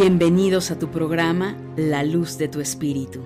[0.00, 3.18] Bienvenidos a tu programa La Luz de tu Espíritu,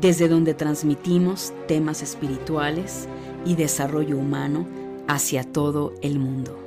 [0.00, 3.06] desde donde transmitimos temas espirituales
[3.44, 4.66] y desarrollo humano
[5.08, 6.58] hacia todo el mundo.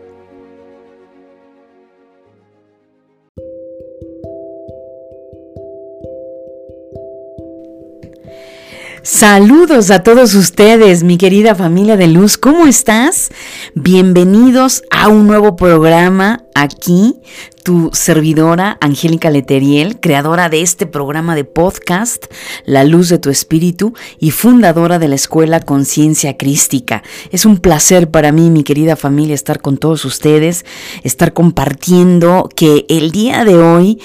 [9.02, 13.32] Saludos a todos ustedes, mi querida familia de luz, ¿cómo estás?
[13.74, 17.16] Bienvenidos a un nuevo programa aquí,
[17.64, 22.26] tu servidora Angélica Leteriel, creadora de este programa de podcast,
[22.66, 27.04] La Luz de tu Espíritu y fundadora de la Escuela Conciencia Crística.
[27.32, 30.66] Es un placer para mí, mi querida familia, estar con todos ustedes,
[31.04, 34.00] estar compartiendo que el día de hoy,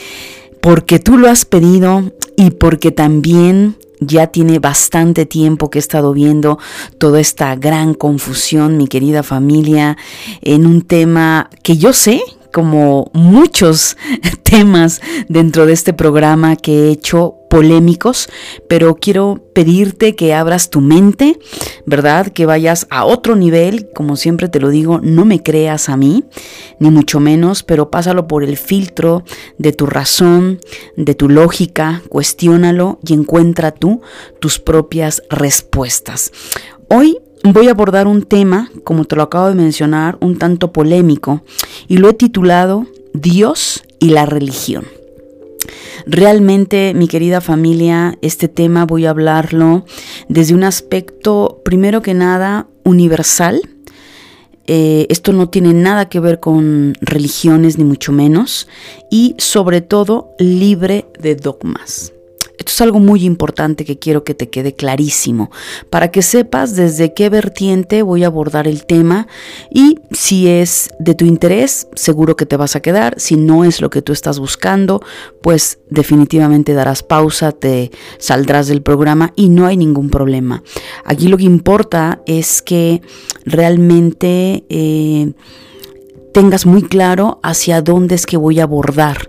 [0.60, 6.12] porque tú lo has pedido y porque también ya tiene bastante tiempo que he estado
[6.12, 6.58] viendo
[6.98, 9.96] toda esta gran confusión, mi querida familia,
[10.42, 13.96] en un tema que yo sé como muchos
[14.42, 18.28] temas dentro de este programa que he hecho polémicos,
[18.68, 21.38] pero quiero pedirte que abras tu mente,
[21.86, 22.28] ¿verdad?
[22.28, 26.24] Que vayas a otro nivel, como siempre te lo digo, no me creas a mí,
[26.78, 29.24] ni mucho menos, pero pásalo por el filtro
[29.56, 30.60] de tu razón,
[30.96, 34.02] de tu lógica, cuestiónalo y encuentra tú
[34.40, 36.32] tus propias respuestas.
[36.88, 41.42] Hoy voy a abordar un tema, como te lo acabo de mencionar, un tanto polémico,
[41.86, 44.84] y lo he titulado Dios y la religión.
[46.06, 49.84] Realmente, mi querida familia, este tema voy a hablarlo
[50.28, 53.60] desde un aspecto, primero que nada, universal.
[54.66, 58.68] Eh, esto no tiene nada que ver con religiones, ni mucho menos,
[59.10, 62.12] y sobre todo libre de dogmas.
[62.58, 65.50] Esto es algo muy importante que quiero que te quede clarísimo,
[65.90, 69.28] para que sepas desde qué vertiente voy a abordar el tema
[69.70, 73.80] y si es de tu interés, seguro que te vas a quedar, si no es
[73.80, 75.00] lo que tú estás buscando,
[75.40, 80.64] pues definitivamente darás pausa, te saldrás del programa y no hay ningún problema.
[81.04, 83.02] Aquí lo que importa es que
[83.44, 84.64] realmente...
[84.68, 85.32] Eh,
[86.32, 89.28] tengas muy claro hacia dónde es que voy a abordar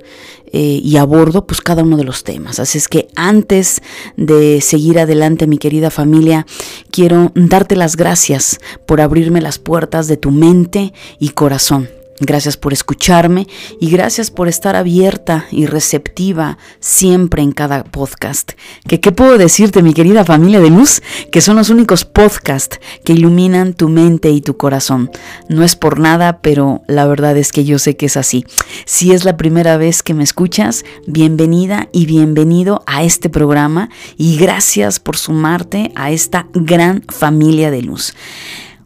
[0.52, 2.60] eh, y abordo pues cada uno de los temas.
[2.60, 3.82] Así es que antes
[4.18, 6.46] de seguir adelante mi querida familia,
[6.92, 11.99] quiero darte las gracias por abrirme las puertas de tu mente y corazón.
[12.20, 13.48] Gracias por escucharme
[13.80, 18.52] y gracias por estar abierta y receptiva siempre en cada podcast.
[18.86, 21.02] ¿Qué puedo decirte, mi querida familia de luz?
[21.32, 25.10] Que son los únicos podcasts que iluminan tu mente y tu corazón.
[25.48, 28.46] No es por nada, pero la verdad es que yo sé que es así.
[28.86, 34.38] Si es la primera vez que me escuchas, bienvenida y bienvenido a este programa y
[34.38, 38.14] gracias por sumarte a esta gran familia de luz.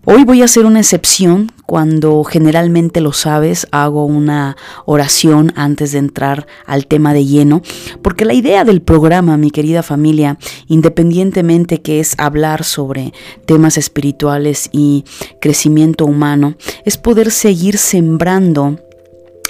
[0.05, 5.99] Hoy voy a hacer una excepción cuando generalmente lo sabes, hago una oración antes de
[5.99, 7.61] entrar al tema de lleno,
[8.01, 10.37] porque la idea del programa, mi querida familia,
[10.67, 13.13] independientemente que es hablar sobre
[13.45, 15.05] temas espirituales y
[15.39, 18.79] crecimiento humano, es poder seguir sembrando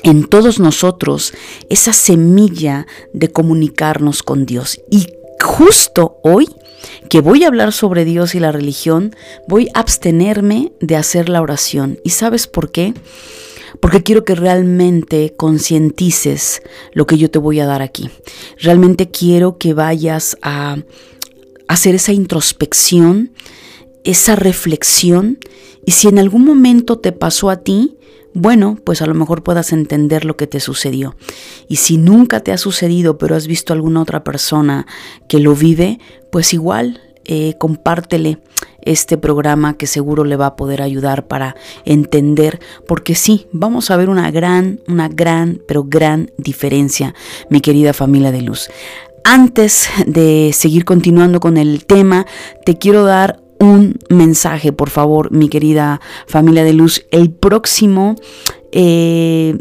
[0.03, 1.33] en todos nosotros
[1.69, 4.79] esa semilla de comunicarnos con Dios.
[4.91, 5.07] Y
[5.43, 6.47] justo hoy
[7.09, 9.15] que voy a hablar sobre Dios y la religión,
[9.47, 11.99] voy a abstenerme de hacer la oración.
[12.03, 12.93] ¿Y sabes por qué?
[13.79, 16.61] Porque quiero que realmente concientices
[16.93, 18.09] lo que yo te voy a dar aquí.
[18.59, 20.77] Realmente quiero que vayas a
[21.67, 23.31] hacer esa introspección,
[24.03, 25.39] esa reflexión.
[25.85, 27.97] Y si en algún momento te pasó a ti,
[28.33, 31.15] bueno, pues a lo mejor puedas entender lo que te sucedió.
[31.67, 34.87] Y si nunca te ha sucedido, pero has visto a alguna otra persona
[35.27, 35.99] que lo vive,
[36.31, 38.39] pues igual eh, compártele
[38.81, 41.55] este programa que seguro le va a poder ayudar para
[41.85, 47.15] entender, porque sí, vamos a ver una gran, una gran, pero gran diferencia,
[47.49, 48.69] mi querida familia de luz.
[49.23, 52.25] Antes de seguir continuando con el tema,
[52.65, 57.05] te quiero dar un mensaje, por favor, mi querida familia de luz.
[57.11, 58.15] El próximo
[58.71, 59.57] eh,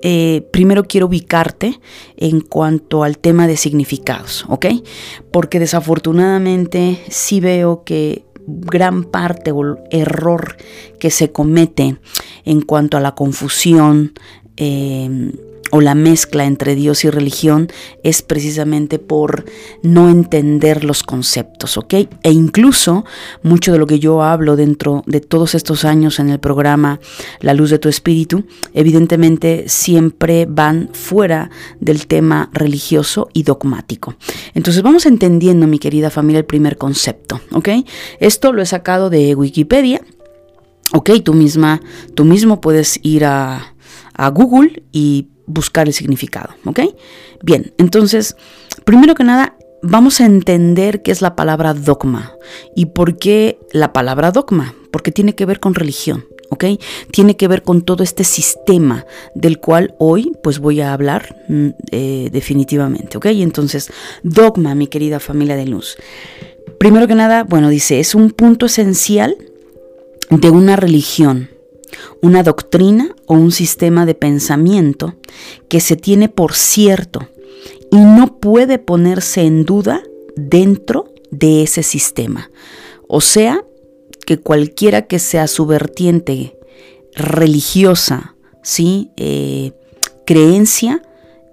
[0.02, 1.80] eh, primero quiero ubicarte
[2.18, 4.68] en cuanto al tema de significados, ¿ok?
[5.32, 10.58] Porque desafortunadamente sí veo que gran parte o error
[11.00, 11.98] que se comete
[12.46, 14.14] en cuanto a la confusión,
[14.58, 15.32] eh,
[15.72, 17.70] o la mezcla entre Dios y religión
[18.04, 19.46] es precisamente por
[19.82, 21.94] no entender los conceptos, ¿ok?
[22.24, 23.06] E incluso
[23.42, 27.00] mucho de lo que yo hablo dentro de todos estos años en el programa
[27.40, 34.16] La luz de tu espíritu, evidentemente siempre van fuera del tema religioso y dogmático.
[34.54, 37.70] Entonces vamos entendiendo, mi querida familia, el primer concepto, ¿ok?
[38.20, 40.02] Esto lo he sacado de Wikipedia.
[40.94, 41.82] Ok, tú misma,
[42.16, 43.74] tú mismo puedes ir a,
[44.14, 46.80] a Google y buscar el significado, ¿ok?
[47.44, 48.36] Bien, entonces,
[48.84, 52.34] primero que nada, vamos a entender qué es la palabra dogma
[52.76, 56.26] y por qué la palabra dogma, porque tiene que ver con religión.
[56.52, 56.66] ¿ok?
[57.12, 61.68] Tiene que ver con todo este sistema del cual hoy pues voy a hablar mm,
[61.92, 63.28] eh, definitivamente, ¿ok?
[63.28, 63.90] Entonces,
[64.22, 65.96] dogma, mi querida familia de luz.
[66.78, 69.38] Primero que nada, bueno, dice, es un punto esencial
[70.30, 71.50] de una religión,
[72.22, 75.16] una doctrina o un sistema de pensamiento
[75.70, 77.28] que se tiene por cierto
[77.92, 80.02] y no puede ponerse en duda
[80.36, 82.50] dentro de ese sistema.
[83.08, 83.64] O sea,
[84.26, 86.58] que cualquiera que sea su vertiente
[87.14, 89.12] religiosa, ¿sí?
[89.18, 89.74] Eh,
[90.26, 91.02] creencia,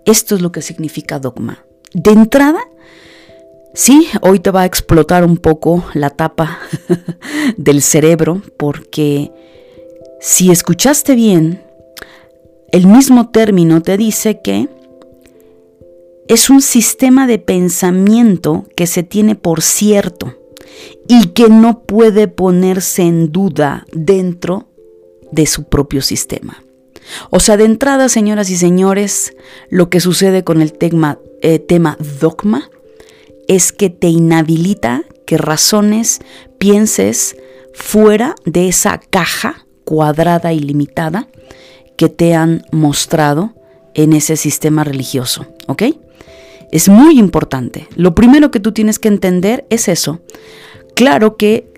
[0.05, 1.65] esto es lo que significa dogma.
[1.93, 2.61] De entrada,
[3.75, 6.59] sí, hoy te va a explotar un poco la tapa
[7.57, 9.33] del cerebro porque
[10.21, 11.63] si escuchaste bien,
[12.73, 14.69] el mismo término te dice que
[16.29, 20.37] es un sistema de pensamiento que se tiene por cierto
[21.07, 24.69] y que no puede ponerse en duda dentro
[25.33, 26.63] de su propio sistema.
[27.31, 29.35] O sea, de entrada, señoras y señores,
[29.71, 32.71] lo que sucede con el tema, eh, tema dogma
[33.47, 36.21] es que te inhabilita que razones,
[36.59, 37.37] pienses
[37.73, 41.29] fuera de esa caja cuadrada y limitada
[41.97, 43.55] que te han mostrado
[43.95, 45.85] en ese sistema religioso, ¿ok?
[46.71, 47.89] Es muy importante.
[47.97, 50.21] Lo primero que tú tienes que entender es eso.
[50.95, 51.73] Claro que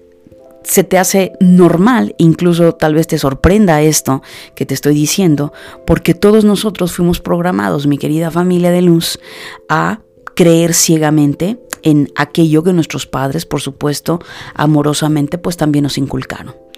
[0.64, 4.22] se te hace normal, incluso tal vez te sorprenda esto
[4.56, 5.52] que te estoy diciendo,
[5.86, 9.20] porque todos nosotros fuimos programados, mi querida familia de luz,
[9.68, 10.00] a
[10.34, 14.18] creer ciegamente en aquello que nuestros padres, por supuesto,
[14.54, 16.69] amorosamente, pues también nos inculcaron.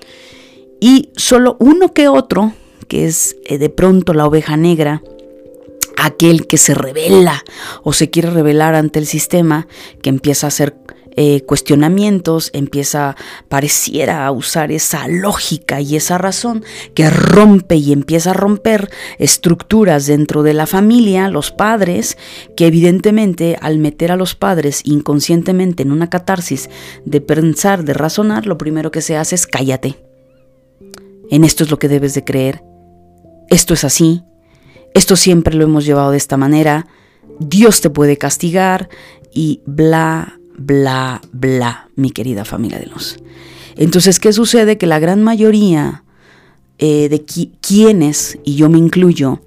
[0.85, 2.55] Y solo uno que otro,
[2.89, 5.01] que es eh, de pronto la oveja negra,
[5.97, 7.45] aquel que se revela
[7.85, 9.69] o se quiere revelar ante el sistema,
[10.03, 10.75] que empieza a hacer
[11.15, 13.15] eh, cuestionamientos, empieza,
[13.49, 16.65] pareciera a usar esa lógica y esa razón
[16.97, 18.91] que rompe y empieza a romper
[19.21, 22.19] estructuras dentro de la familia, los padres,
[22.57, 26.69] que evidentemente al meter a los padres inconscientemente en una catarsis
[27.05, 30.12] de pensar, de razonar, lo primero que se hace es cállate
[31.33, 32.63] en esto es lo que debes de creer,
[33.49, 34.23] esto es así,
[34.93, 36.87] esto siempre lo hemos llevado de esta manera,
[37.41, 38.91] Dios te puede castigar
[39.33, 43.17] y bla, bla, bla, mi querida familia de luz.
[43.77, 44.77] Entonces, ¿qué sucede?
[44.77, 46.05] Que la gran mayoría
[46.77, 47.25] eh, de
[47.63, 49.41] quienes, y yo me incluyo,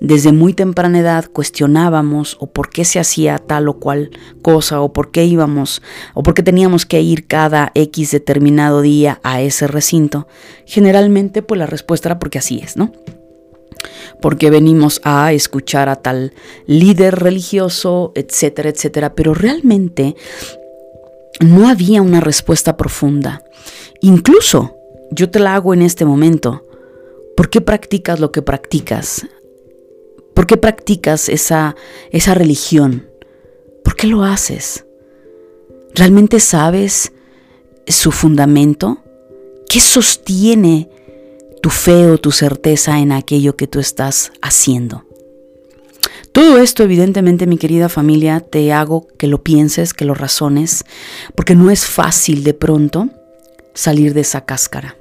[0.00, 4.10] desde muy temprana edad cuestionábamos o por qué se hacía tal o cual
[4.42, 5.82] cosa o por qué íbamos
[6.14, 10.26] o por qué teníamos que ir cada X determinado día a ese recinto,
[10.64, 12.92] generalmente pues la respuesta era porque así es, ¿no?
[14.20, 16.32] Porque venimos a escuchar a tal
[16.66, 20.16] líder religioso, etcétera, etcétera, pero realmente
[21.40, 23.42] no había una respuesta profunda.
[24.00, 24.76] Incluso
[25.10, 26.66] yo te la hago en este momento.
[27.36, 29.24] ¿Por qué practicas lo que practicas?
[30.40, 31.76] ¿Por qué practicas esa,
[32.12, 33.06] esa religión?
[33.84, 34.86] ¿Por qué lo haces?
[35.94, 37.12] ¿Realmente sabes
[37.86, 39.04] su fundamento?
[39.68, 40.88] ¿Qué sostiene
[41.60, 45.04] tu fe o tu certeza en aquello que tú estás haciendo?
[46.32, 50.86] Todo esto, evidentemente, mi querida familia, te hago que lo pienses, que lo razones,
[51.34, 53.10] porque no es fácil de pronto
[53.74, 54.96] salir de esa cáscara.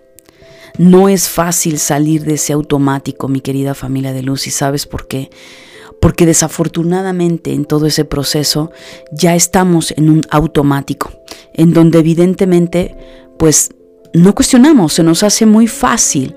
[0.77, 5.07] No es fácil salir de ese automático, mi querida familia de luz, y sabes por
[5.07, 5.29] qué.
[6.01, 8.71] Porque desafortunadamente en todo ese proceso
[9.11, 11.11] ya estamos en un automático,
[11.53, 12.95] en donde evidentemente
[13.37, 13.71] pues
[14.13, 16.35] no cuestionamos, se nos hace muy fácil,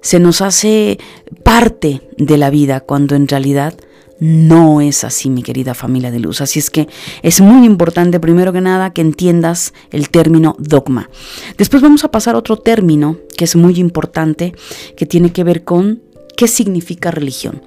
[0.00, 0.98] se nos hace
[1.42, 3.74] parte de la vida, cuando en realidad
[4.18, 6.40] no es así, mi querida familia de luz.
[6.40, 6.88] Así es que
[7.22, 11.10] es muy importante, primero que nada, que entiendas el término dogma.
[11.58, 14.54] Después vamos a pasar a otro término que es muy importante,
[14.96, 16.02] que tiene que ver con
[16.36, 17.62] qué significa religión.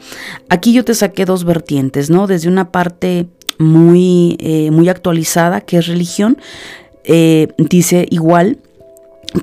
[0.50, 2.27] Aquí yo te saqué dos vertientes, ¿no?
[2.27, 3.27] Desde una parte
[3.58, 6.38] muy, eh, muy actualizada, que es religión,
[7.03, 8.60] eh, dice igual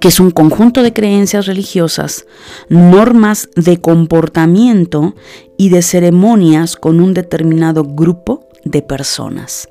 [0.01, 2.27] que es un conjunto de creencias religiosas,
[2.69, 5.15] normas de comportamiento
[5.57, 9.69] y de ceremonias con un determinado grupo de personas.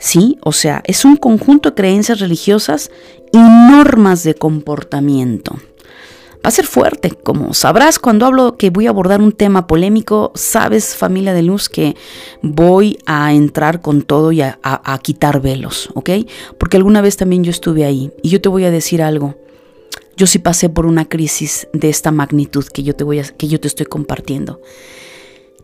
[0.00, 0.38] ¿Sí?
[0.42, 2.90] O sea, es un conjunto de creencias religiosas
[3.32, 5.58] y normas de comportamiento
[6.48, 7.10] va a ser fuerte.
[7.10, 11.68] Como sabrás, cuando hablo que voy a abordar un tema polémico, sabes, familia de luz,
[11.68, 11.94] que
[12.40, 14.58] voy a entrar con todo y a,
[15.02, 16.10] quitar velos, ¿ok?
[16.56, 19.36] Porque alguna vez también yo estuve ahí y yo te voy a decir algo.
[20.16, 23.46] Yo sí pasé por una crisis de esta magnitud que yo te, voy a, que
[23.46, 24.62] yo te estoy compartiendo.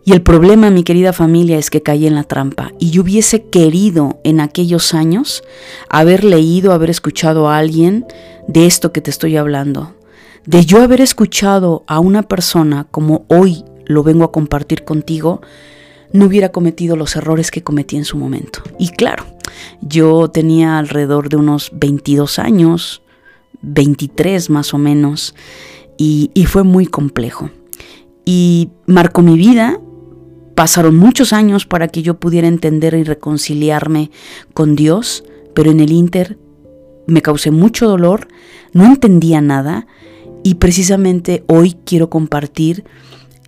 [0.05, 3.45] Y el problema, mi querida familia, es que caí en la trampa y yo hubiese
[3.45, 5.45] querido en aquellos años
[5.89, 8.05] haber leído, haber escuchado a alguien
[8.47, 9.95] de esto que te estoy hablando,
[10.47, 15.41] de yo haber escuchado a una persona como hoy lo vengo a compartir contigo,
[16.13, 18.61] no hubiera cometido los errores que cometí en su momento.
[18.79, 19.25] Y claro,
[19.81, 23.03] yo tenía alrededor de unos 22 años,
[23.63, 25.35] 23 más o menos,
[25.97, 27.51] y, y fue muy complejo.
[28.25, 29.81] Y marcó mi vida,
[30.55, 34.11] pasaron muchos años para que yo pudiera entender y reconciliarme
[34.53, 35.25] con Dios,
[35.55, 36.39] pero en el Inter
[37.07, 38.29] me causé mucho dolor,
[38.73, 39.87] no entendía nada
[40.45, 42.85] y precisamente hoy quiero compartir,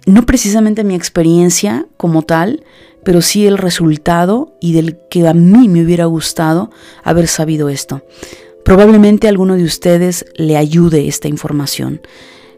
[0.07, 2.65] no precisamente mi experiencia como tal,
[3.05, 6.71] pero sí el resultado y del que a mí me hubiera gustado
[7.05, 8.03] haber sabido esto.
[8.65, 12.01] Probablemente alguno de ustedes le ayude esta información.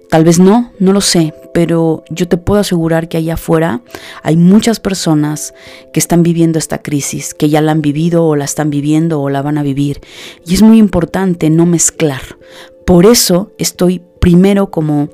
[0.09, 3.83] Tal vez no, no lo sé, pero yo te puedo asegurar que allá afuera
[4.23, 5.53] hay muchas personas
[5.93, 9.29] que están viviendo esta crisis, que ya la han vivido o la están viviendo o
[9.29, 10.01] la van a vivir.
[10.47, 12.23] Y es muy importante no mezclar.
[12.87, 15.09] Por eso estoy primero como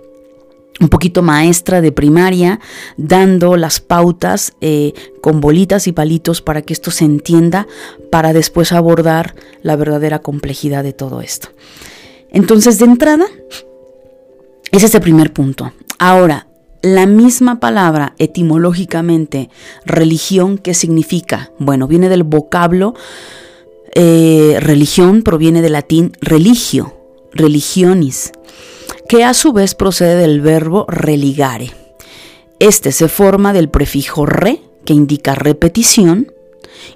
[0.81, 2.61] un poquito maestra de primaria,
[2.97, 7.67] dando las pautas eh, con bolitas y palitos para que esto se entienda,
[8.11, 11.49] para después abordar la verdadera complejidad de todo esto.
[12.31, 13.27] Entonces, de entrada,
[14.73, 15.73] ese es el primer punto.
[15.99, 16.49] Ahora,
[16.83, 19.49] la misma palabra etimológicamente
[19.87, 21.53] religión, ¿qué significa?
[21.59, 22.95] Bueno, viene del vocablo
[23.95, 26.97] eh, religión, proviene del latín religio,
[27.33, 28.33] religionis,
[29.09, 31.73] que a su vez procede del verbo religare.
[32.59, 36.33] Este se forma del prefijo re, que indica repetición,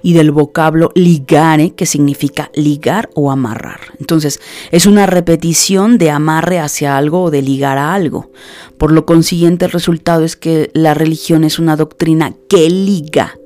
[0.01, 3.79] y del vocablo ligare, que significa ligar o amarrar.
[3.99, 4.39] Entonces,
[4.71, 8.31] es una repetición de amarre hacia algo o de ligar a algo.
[8.77, 13.37] Por lo consiguiente, el resultado es que la religión es una doctrina que liga,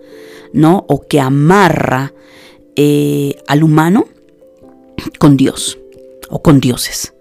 [0.51, 0.85] ¿no?
[0.87, 2.13] O que amarra
[2.75, 4.05] eh, al humano
[5.19, 5.77] con Dios
[6.29, 7.13] o con dioses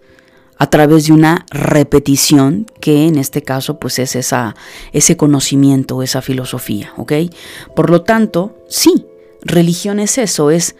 [0.62, 4.54] a través de una repetición que en este caso pues es esa,
[4.92, 7.14] ese conocimiento, esa filosofía, ¿ok?
[7.75, 9.09] Por lo tanto, sí,
[9.40, 10.76] religión es eso, es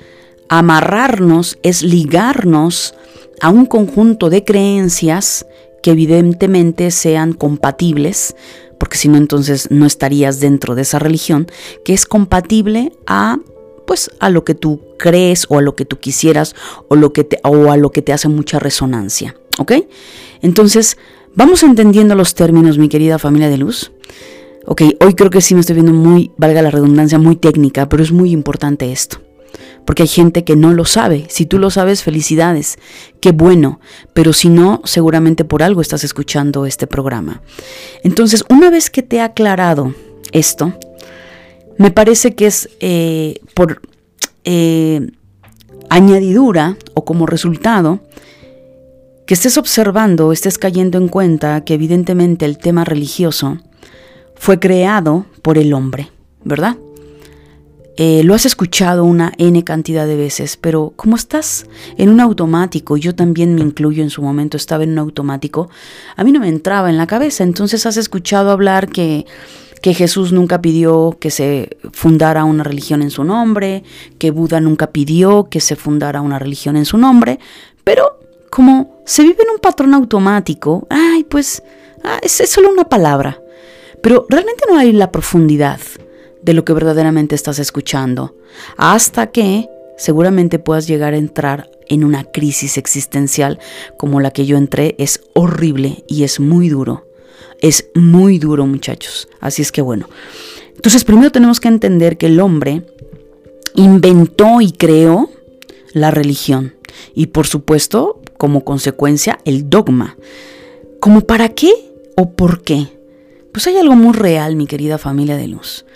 [0.49, 2.95] amarrarnos, es ligarnos
[3.41, 5.47] a un conjunto de creencias
[5.83, 8.37] que evidentemente sean compatibles,
[8.79, 11.49] porque si no entonces no estarías dentro de esa religión,
[11.85, 13.37] que es compatible a
[13.85, 16.55] pues a lo que tú crees o a lo que tú quisieras
[16.87, 19.35] o, lo que te, o a lo que te hace mucha resonancia.
[19.59, 19.73] ¿Ok?
[20.40, 20.97] Entonces,
[21.35, 23.92] vamos entendiendo los términos, mi querida familia de luz.
[24.64, 28.02] Ok, hoy creo que sí me estoy viendo muy, valga la redundancia, muy técnica, pero
[28.02, 29.21] es muy importante esto.
[29.85, 31.26] Porque hay gente que no lo sabe.
[31.28, 32.78] Si tú lo sabes, felicidades.
[33.21, 33.80] Qué bueno.
[34.14, 37.42] Pero si no, seguramente por algo estás escuchando este programa.
[38.04, 39.92] Entonces, una vez que te he aclarado
[40.30, 40.73] esto,
[41.78, 43.82] me parece que es eh, por
[44.44, 45.11] eh,
[45.90, 48.00] añadidura o como resultado
[49.33, 53.57] que estés observando, estés cayendo en cuenta que evidentemente el tema religioso
[54.35, 56.11] fue creado por el hombre,
[56.45, 56.77] ¿verdad?
[57.97, 61.65] Eh, lo has escuchado una N cantidad de veces, pero como estás
[61.97, 65.71] en un automático, yo también me incluyo en su momento, estaba en un automático,
[66.15, 69.25] a mí no me entraba en la cabeza, entonces has escuchado hablar que,
[69.81, 73.83] que Jesús nunca pidió que se fundara una religión en su nombre,
[74.19, 77.39] que Buda nunca pidió que se fundara una religión en su nombre,
[77.83, 78.19] pero
[78.52, 81.62] como se vive en un patrón automático, ay, pues
[82.04, 83.40] ah, es, es solo una palabra,
[84.02, 85.80] pero realmente no hay la profundidad
[86.42, 88.37] de lo que verdaderamente estás escuchando,
[88.76, 93.59] hasta que seguramente puedas llegar a entrar en una crisis existencial
[93.97, 94.97] como la que yo entré.
[94.99, 97.06] Es horrible y es muy duro.
[97.61, 99.28] Es muy duro, muchachos.
[99.40, 100.11] Así es que bueno.
[100.75, 102.82] Entonces, primero tenemos que entender que el hombre
[103.76, 105.30] inventó y creó
[105.92, 106.75] la religión.
[107.14, 110.17] Y por supuesto, como consecuencia, el dogma.
[110.99, 111.71] ¿Cómo para qué
[112.17, 112.89] o por qué?
[113.53, 115.87] Pues hay algo muy real, mi querida familia de luz.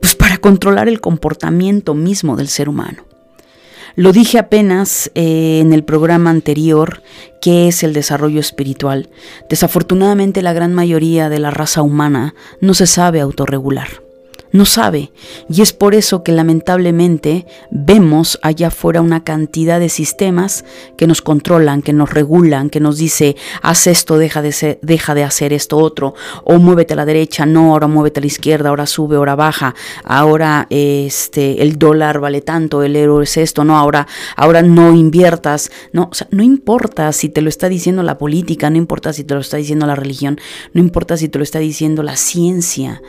[0.00, 3.02] Pues para controlar el comportamiento mismo del ser humano.
[3.96, 7.02] Lo dije apenas eh, en el programa anterior,
[7.42, 9.08] que es el desarrollo espiritual.
[9.50, 14.07] Desafortunadamente la gran mayoría de la raza humana no se sabe autorregular
[14.52, 15.12] no sabe.
[15.48, 20.64] Y es por eso que lamentablemente vemos allá afuera una cantidad de sistemas
[20.96, 25.24] que nos controlan, que nos regulan, que nos dice, haz esto, deja de, deja de
[25.24, 26.14] hacer esto otro,
[26.44, 29.74] o muévete a la derecha, no, ahora muévete a la izquierda, ahora sube, ahora baja,
[30.04, 35.70] ahora este, el dólar vale tanto, el euro es esto, no, ahora, ahora no inviertas,
[35.92, 39.24] no, o sea, no importa si te lo está diciendo la política, no importa si
[39.24, 40.38] te lo está diciendo la religión,
[40.72, 43.02] no importa si te lo está diciendo la ciencia.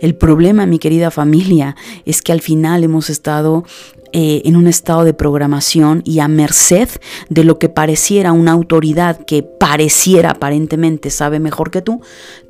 [0.00, 1.74] El problema, mi querida familia,
[2.04, 3.64] es que al final hemos estado
[4.12, 6.88] eh, en un estado de programación y a merced
[7.28, 12.02] de lo que pareciera una autoridad que pareciera aparentemente sabe mejor que tú,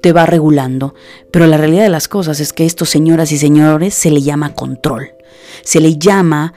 [0.03, 0.95] te va regulando.
[1.31, 4.55] Pero la realidad de las cosas es que esto, señoras y señores, se le llama
[4.55, 5.13] control.
[5.63, 6.53] Se le llama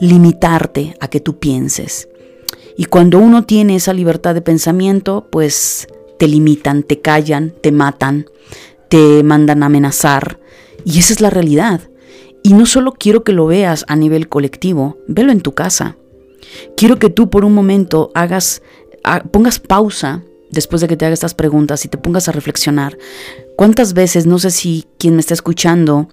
[0.00, 2.08] limitarte a que tú pienses.
[2.76, 5.86] Y cuando uno tiene esa libertad de pensamiento, pues
[6.18, 8.26] te limitan, te callan, te matan,
[8.88, 10.41] te mandan a amenazar.
[10.84, 11.80] Y esa es la realidad.
[12.42, 15.96] Y no solo quiero que lo veas a nivel colectivo, velo en tu casa.
[16.76, 18.62] Quiero que tú por un momento hagas,
[19.30, 22.98] pongas pausa después de que te haga estas preguntas y te pongas a reflexionar.
[23.56, 26.08] ¿Cuántas veces, no sé si quien me está escuchando,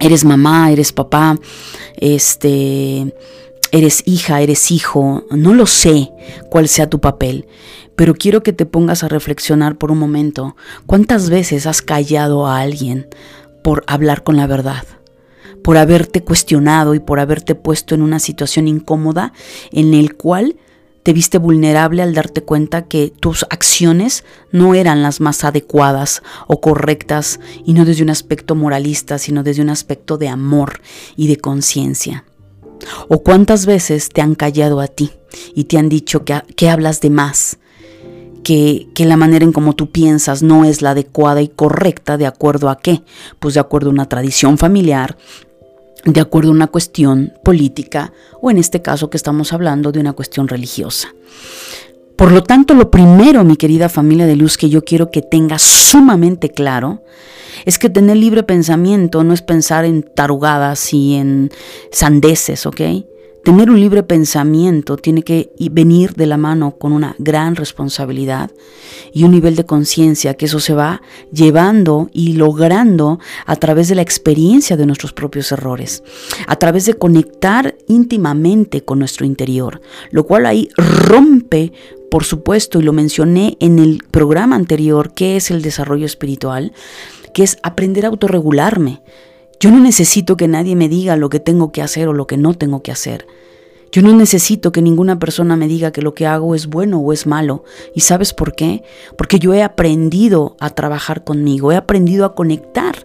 [0.00, 1.38] eres mamá, eres papá,
[1.96, 3.14] este,
[3.72, 6.10] eres hija, eres hijo, no lo sé
[6.50, 7.46] cuál sea tu papel,
[7.96, 10.56] pero quiero que te pongas a reflexionar por un momento.
[10.86, 13.08] ¿Cuántas veces has callado a alguien
[13.64, 14.84] por hablar con la verdad?
[15.62, 19.32] Por haberte cuestionado y por haberte puesto en una situación incómoda
[19.72, 20.56] en el cual
[21.02, 24.22] te viste vulnerable al darte cuenta que tus acciones
[24.52, 29.62] no eran las más adecuadas o correctas y no desde un aspecto moralista, sino desde
[29.62, 30.82] un aspecto de amor
[31.16, 32.24] y de conciencia.
[33.08, 35.12] ¿O cuántas veces te han callado a ti
[35.54, 37.58] y te han dicho que, que hablas de más,
[38.44, 42.68] que, la manera en cómo tú piensas no es la adecuada y correcta de acuerdo
[42.68, 43.02] a qué?
[43.40, 45.16] Pues de acuerdo a una tradición familiar,
[46.04, 50.12] de acuerdo a una cuestión política o en este caso que estamos hablando de una
[50.12, 51.08] cuestión religiosa.
[52.16, 55.62] Por lo tanto, lo primero, mi querida familia de luz, que yo quiero que tengas
[55.62, 57.02] sumamente claro,
[57.64, 61.50] es que tener libre pensamiento no es pensar en tarugadas y en
[61.90, 62.80] sandeces, ¿ok?
[63.44, 68.50] Tener un libre pensamiento tiene que venir de la mano con una gran responsabilidad
[69.12, 73.96] y un nivel de conciencia que eso se va llevando y logrando a través de
[73.96, 76.02] la experiencia de nuestros propios errores,
[76.46, 81.72] a través de conectar íntimamente con nuestro interior, lo cual ahí rompe
[82.10, 86.72] por supuesto, y lo mencioné en el programa anterior, que es el desarrollo espiritual,
[87.34, 89.02] que es aprender a autorregularme,
[89.60, 92.36] yo no necesito que nadie me diga lo que tengo que hacer o lo que
[92.36, 93.26] no tengo que hacer.
[93.94, 97.12] Yo no necesito que ninguna persona me diga que lo que hago es bueno o
[97.12, 97.62] es malo.
[97.94, 98.82] ¿Y sabes por qué?
[99.16, 102.96] Porque yo he aprendido a trabajar conmigo, he aprendido a conectar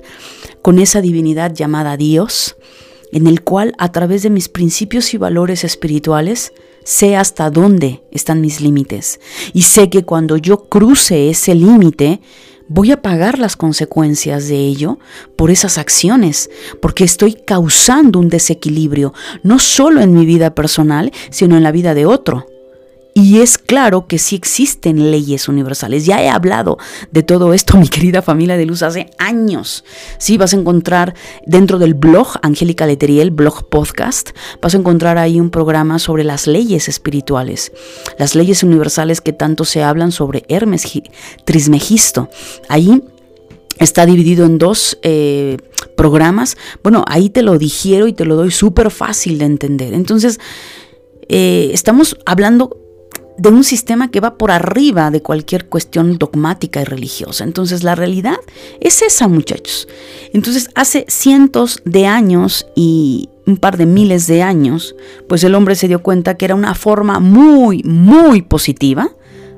[0.64, 2.58] con esa divinidad llamada Dios,
[3.12, 8.42] en el cual a través de mis principios y valores espirituales sé hasta dónde están
[8.42, 9.20] mis límites.
[9.54, 12.20] Y sé que cuando yo cruce ese límite,
[12.70, 15.00] voy a pagar las consecuencias de ello
[15.36, 16.50] por esas acciones,
[16.82, 21.94] porque estoy causando un desequilibrio, no solo en mi vida personal, sino en la vida
[21.94, 22.46] de otro.
[23.14, 26.06] Y es claro que sí existen leyes universales.
[26.06, 26.78] Ya he hablado
[27.12, 29.84] de todo esto, mi querida familia de luz, hace años.
[30.18, 34.30] Sí, vas a encontrar dentro del blog Angélica Leteriel, blog podcast,
[34.62, 37.72] vas a encontrar ahí un programa sobre las leyes espirituales,
[38.18, 40.88] las leyes universales que tanto se hablan sobre Hermes
[41.46, 42.30] Trismegisto.
[42.68, 43.04] Ahí
[43.80, 45.58] está dividido en dos eh,
[45.96, 46.58] programas.
[46.84, 49.94] Bueno, ahí te lo digiero y te lo doy súper fácil de entender.
[49.94, 50.40] Entonces,
[51.28, 52.78] eh, estamos hablando
[53.40, 57.44] de un sistema que va por arriba de cualquier cuestión dogmática y religiosa.
[57.44, 58.38] Entonces la realidad
[58.82, 59.88] es esa, muchachos.
[60.34, 64.96] Entonces hace cientos de años y un par de miles de años,
[65.28, 69.10] pues el hombre se dio cuenta que era una forma muy, muy positiva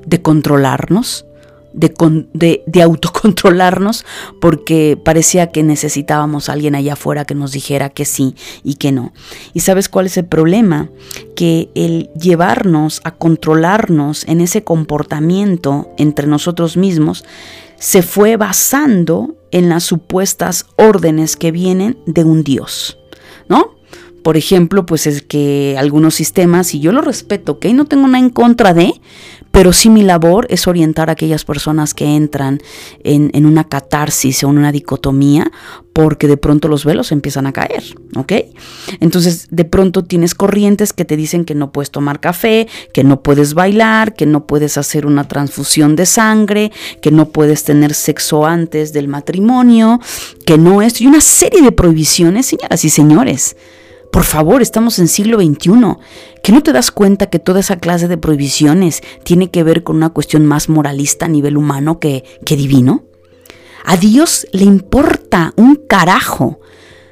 [0.06, 1.26] de controlarnos,
[1.72, 4.04] de, de, autocontrolarnos,
[4.40, 8.92] porque parecía que necesitábamos a alguien allá afuera que nos dijera que sí y que
[8.92, 9.12] no.
[9.54, 10.90] ¿Y sabes cuál es el problema?
[11.34, 17.24] Que el llevarnos a controlarnos en ese comportamiento entre nosotros mismos
[17.78, 22.98] se fue basando en las supuestas órdenes que vienen de un Dios,
[23.48, 23.74] ¿no?
[24.22, 27.66] Por ejemplo, pues es que algunos sistemas, y yo lo respeto, ¿ok?
[27.66, 29.00] No tengo nada en contra de,
[29.52, 32.60] pero sí mi labor es orientar a aquellas personas que entran
[33.04, 35.52] en, una catarsis o en una dicotomía
[35.92, 37.84] porque de pronto los velos empiezan a caer,
[38.16, 38.32] ¿ok?
[39.00, 43.22] Entonces de pronto tienes corrientes que te dicen que no puedes tomar café, que no
[43.22, 48.46] puedes bailar, que no puedes hacer una transfusión de sangre, que no puedes tener sexo
[48.46, 50.00] antes del matrimonio,
[50.46, 53.56] que no es, y una serie de prohibiciones, señoras y señores.
[54.12, 55.96] Por favor, estamos en siglo XXI.
[56.42, 59.96] ¿Que no te das cuenta que toda esa clase de prohibiciones tiene que ver con
[59.96, 63.04] una cuestión más moralista a nivel humano que, que divino?
[63.86, 66.60] A Dios le importa un carajo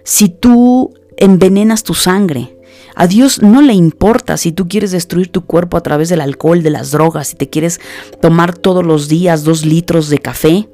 [0.05, 2.59] si tú envenenas tu sangre.
[2.95, 6.63] A Dios no le importa si tú quieres destruir tu cuerpo a través del alcohol,
[6.63, 7.81] de las drogas, si te quieres
[8.21, 10.69] tomar todos los días dos litros de café.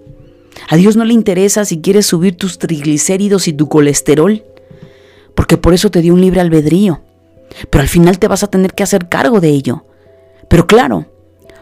[0.68, 4.42] A Dios no le interesa si quieres subir tus triglicéridos y tu colesterol
[5.36, 7.02] porque por eso te dio un libre albedrío.
[7.70, 9.84] Pero al final te vas a tener que hacer cargo de ello.
[10.48, 11.06] Pero claro,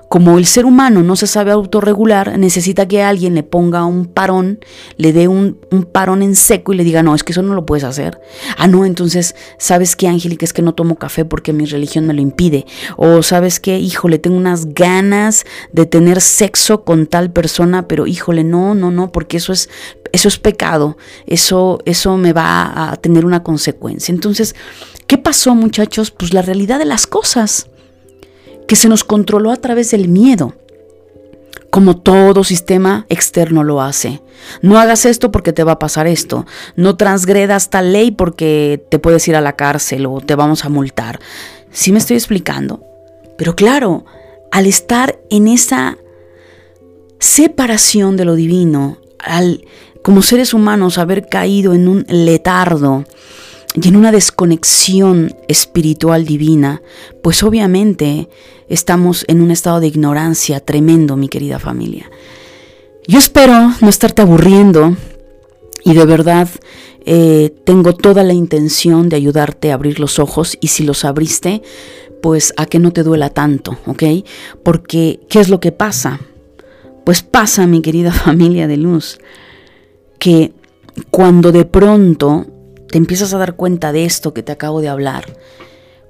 [0.08, 4.60] como el ser humano no se sabe autorregular, necesita que alguien le ponga un parón,
[4.96, 5.58] le dé un,
[5.92, 8.20] parón en seco y le diga, no, es que eso no lo puedes hacer.
[8.56, 10.44] Ah, no, entonces, ¿sabes qué, Angélica?
[10.44, 12.66] Es que no tomo café porque mi religión me lo impide.
[12.96, 13.78] O ¿sabes qué?
[13.78, 19.10] Híjole, tengo unas ganas de tener sexo con tal persona, pero híjole, no, no, no,
[19.10, 19.68] porque eso es,
[20.12, 20.96] eso es pecado.
[21.26, 24.12] Eso, eso me va a tener una consecuencia.
[24.12, 24.54] Entonces,
[25.06, 26.10] ¿qué pasó, muchachos?
[26.10, 27.68] Pues la realidad de las cosas
[28.66, 30.54] que se nos controló a través del miedo,
[31.70, 34.22] como todo sistema externo lo hace.
[34.62, 36.46] No hagas esto porque te va a pasar esto.
[36.76, 40.68] No transgredas tal ley porque te puedes ir a la cárcel o te vamos a
[40.68, 41.18] multar.
[41.72, 42.84] ¿Sí me estoy explicando?
[43.36, 44.04] Pero claro,
[44.52, 45.98] al estar en esa
[47.18, 49.64] separación de lo divino, al
[50.02, 53.04] como seres humanos haber caído en un letardo,
[53.74, 56.80] y en una desconexión espiritual divina,
[57.22, 58.28] pues obviamente
[58.68, 62.08] estamos en un estado de ignorancia tremendo, mi querida familia.
[63.06, 64.96] Yo espero no estarte aburriendo
[65.84, 66.48] y de verdad
[67.04, 71.62] eh, tengo toda la intención de ayudarte a abrir los ojos y si los abriste,
[72.22, 74.04] pues a que no te duela tanto, ¿ok?
[74.62, 76.20] Porque, ¿qué es lo que pasa?
[77.04, 79.18] Pues pasa, mi querida familia de luz,
[80.18, 80.52] que
[81.10, 82.46] cuando de pronto
[82.94, 85.24] te empiezas a dar cuenta de esto que te acabo de hablar,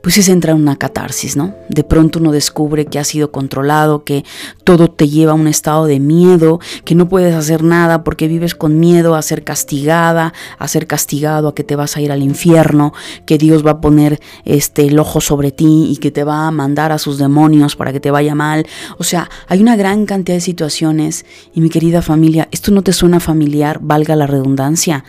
[0.03, 1.55] pues se entra en una catarsis, ¿no?
[1.70, 4.23] De pronto uno descubre que ha sido controlado, que
[4.64, 8.55] todo te lleva a un estado de miedo, que no puedes hacer nada porque vives
[8.55, 12.23] con miedo a ser castigada, a ser castigado, a que te vas a ir al
[12.23, 12.92] infierno,
[13.25, 16.51] que Dios va a poner este el ojo sobre ti y que te va a
[16.51, 18.66] mandar a sus demonios para que te vaya mal.
[18.99, 22.92] O sea, hay una gran cantidad de situaciones y mi querida familia, esto no te
[22.92, 25.03] suena familiar, valga la redundancia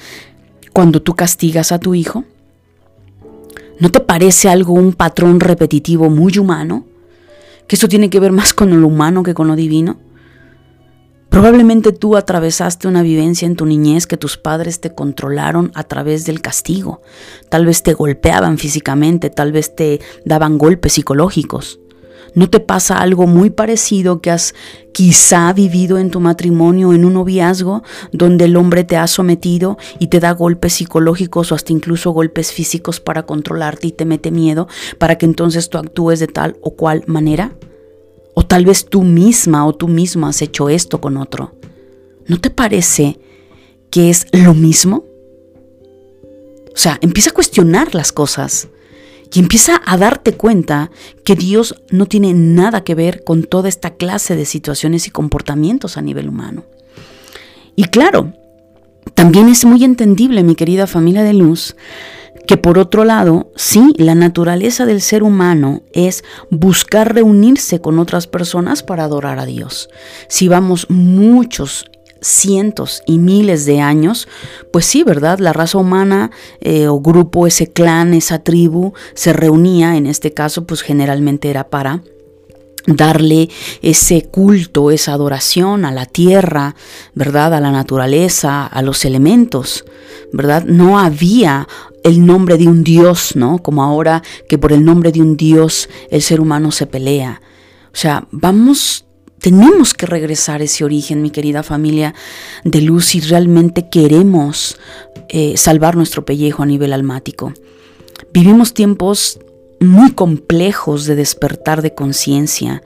[0.76, 2.26] cuando tú castigas a tu hijo?
[3.80, 6.86] ¿No te parece algo un patrón repetitivo muy humano?
[7.66, 10.02] ¿Que eso tiene que ver más con lo humano que con lo divino?
[11.30, 16.26] Probablemente tú atravesaste una vivencia en tu niñez que tus padres te controlaron a través
[16.26, 17.02] del castigo.
[17.48, 21.80] Tal vez te golpeaban físicamente, tal vez te daban golpes psicológicos.
[22.36, 24.54] ¿No te pasa algo muy parecido que has
[24.92, 30.08] quizá vivido en tu matrimonio, en un noviazgo, donde el hombre te ha sometido y
[30.08, 34.68] te da golpes psicológicos o hasta incluso golpes físicos para controlarte y te mete miedo
[34.98, 37.56] para que entonces tú actúes de tal o cual manera?
[38.34, 41.54] O tal vez tú misma o tú mismo has hecho esto con otro.
[42.28, 43.18] ¿No te parece
[43.90, 45.06] que es lo mismo?
[46.74, 48.68] O sea, empieza a cuestionar las cosas.
[49.36, 50.92] Y empieza a darte cuenta
[51.26, 55.98] que Dios no tiene nada que ver con toda esta clase de situaciones y comportamientos
[55.98, 56.64] a nivel humano.
[57.76, 58.32] Y claro,
[59.14, 61.76] también es muy entendible, mi querida familia de luz,
[62.48, 68.28] que por otro lado, sí, la naturaleza del ser humano es buscar reunirse con otras
[68.28, 69.90] personas para adorar a Dios.
[70.30, 71.88] Si vamos muchos
[72.26, 74.28] cientos y miles de años,
[74.72, 75.40] pues sí, ¿verdad?
[75.40, 80.66] La raza humana eh, o grupo, ese clan, esa tribu, se reunía, en este caso,
[80.66, 82.02] pues generalmente era para
[82.88, 83.50] darle
[83.82, 86.76] ese culto, esa adoración a la tierra,
[87.14, 87.54] ¿verdad?
[87.54, 89.86] A la naturaleza, a los elementos,
[90.32, 90.66] ¿verdad?
[90.66, 91.68] No había
[92.04, 93.60] el nombre de un Dios, ¿no?
[93.60, 97.42] Como ahora que por el nombre de un Dios el ser humano se pelea.
[97.88, 99.06] O sea, vamos,
[99.40, 102.16] tenemos que regresar a ese origen, mi querida familia
[102.64, 104.78] de luz, si realmente queremos
[105.30, 107.54] eh, salvar nuestro pellejo a nivel almático.
[108.34, 109.40] Vivimos tiempos
[109.80, 112.82] muy complejos de despertar de conciencia.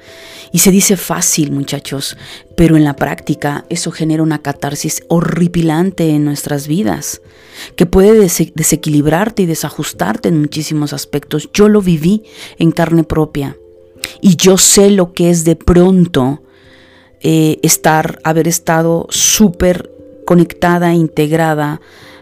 [0.52, 2.18] Y se dice fácil, muchachos,
[2.56, 7.22] pero en la práctica eso genera una catarsis horripilante en nuestras vidas,
[7.76, 11.50] que puede desequilibrarte y desajustarte en muchísimos aspectos.
[11.54, 12.24] Yo lo viví
[12.58, 13.56] en carne propia
[14.22, 16.42] y yo sé lo que es de pronto
[17.22, 19.92] eh, estar, haber estado súper
[20.26, 21.82] conectada, integrada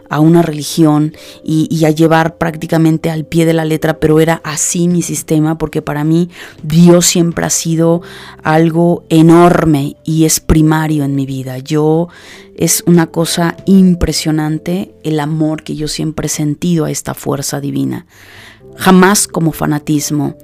[0.10, 1.14] a una religión
[1.44, 5.82] y, a llevar prácticamente al pie de la letra, pero era así mi sistema, porque
[5.82, 6.30] para mí
[6.64, 8.02] Dios siempre ha sido
[8.44, 11.58] algo enorme y es primario en mi vida.
[11.60, 12.08] Yo
[12.56, 18.06] es una cosa impresionante el amor que yo siempre he sentido a esta fuerza divina.
[18.78, 20.38] Jamás como fanatismo,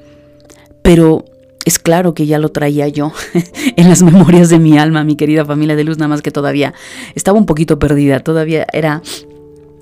[0.84, 1.26] pero
[1.66, 3.12] es claro que ya lo traía yo
[3.76, 6.74] en las memorias de mi alma, mi querida familia de luz, nada más que todavía
[7.16, 9.02] estaba un poquito perdida, todavía era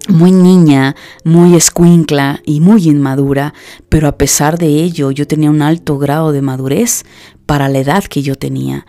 [0.07, 3.53] muy niña, muy escuincla y muy inmadura,
[3.89, 7.03] pero a pesar de ello yo tenía un alto grado de madurez
[7.45, 8.85] para la edad que yo tenía.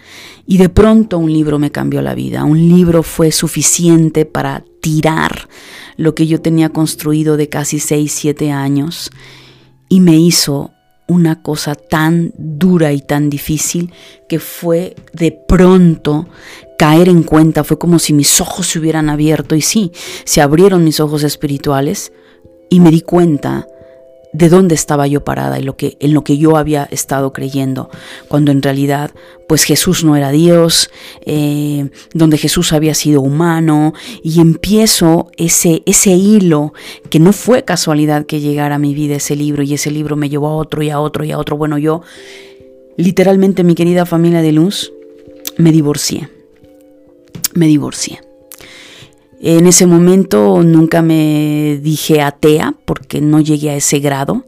[0.46, 5.48] Y de pronto un libro me cambió la vida, un libro fue suficiente para tirar
[5.96, 9.11] lo que yo tenía construido de casi 6, 7 años
[9.88, 10.72] y me hizo
[11.12, 13.92] una cosa tan dura y tan difícil
[14.29, 16.29] que fue de pronto
[16.79, 19.92] caer en cuenta, fue como si mis ojos se hubieran abierto y sí,
[20.25, 22.12] se abrieron mis ojos espirituales
[22.68, 23.66] y me di cuenta
[24.32, 27.90] de dónde estaba yo parada y lo que, en lo que yo había estado creyendo,
[28.28, 29.10] cuando en realidad
[29.46, 30.90] pues Jesús no era Dios,
[31.26, 33.92] eh, donde Jesús había sido humano
[34.22, 36.72] y empiezo ese, ese hilo
[37.10, 40.30] que no fue casualidad que llegara a mi vida ese libro y ese libro me
[40.30, 41.58] llevó a otro y a otro y a otro.
[41.58, 42.00] Bueno, yo
[42.96, 44.92] literalmente mi querida familia de luz
[45.58, 46.30] me divorcié,
[47.54, 48.20] me divorcié.
[49.44, 54.46] En ese momento nunca me dije atea porque no llegué a ese grado,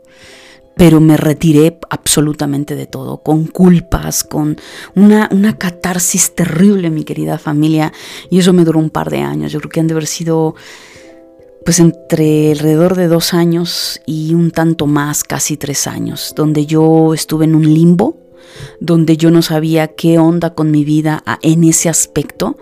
[0.77, 4.57] pero me retiré absolutamente de todo, con culpas, con
[4.95, 7.93] una, una catarsis terrible, mi querida familia,
[8.31, 9.51] y eso me duró un par de años.
[9.51, 10.55] Yo creo que han de haber sido
[11.65, 17.15] pues entre alrededor de dos años y un tanto más, casi tres años, donde yo
[17.15, 18.24] estuve en un limbo
[18.81, 22.57] donde yo no sabía qué onda con mi vida en ese aspecto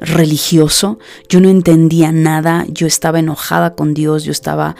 [0.00, 0.98] religioso.
[1.28, 4.76] Yo no entendía nada, yo estaba enojada con Dios, yo estaba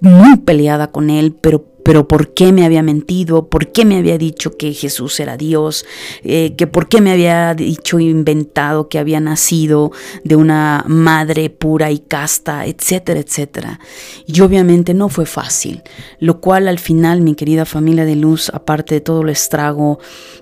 [0.00, 4.18] muy peleada con Él, pero pero por qué me había mentido, por qué me había
[4.18, 5.86] dicho que Jesús era Dios,
[6.24, 9.92] eh, que por qué me había dicho inventado que había nacido
[10.24, 13.78] de una madre pura y casta, etcétera, etcétera.
[14.26, 15.84] Y obviamente no fue fácil,
[16.18, 20.00] lo cual al final mi querida familia de luz, aparte de todo el estrago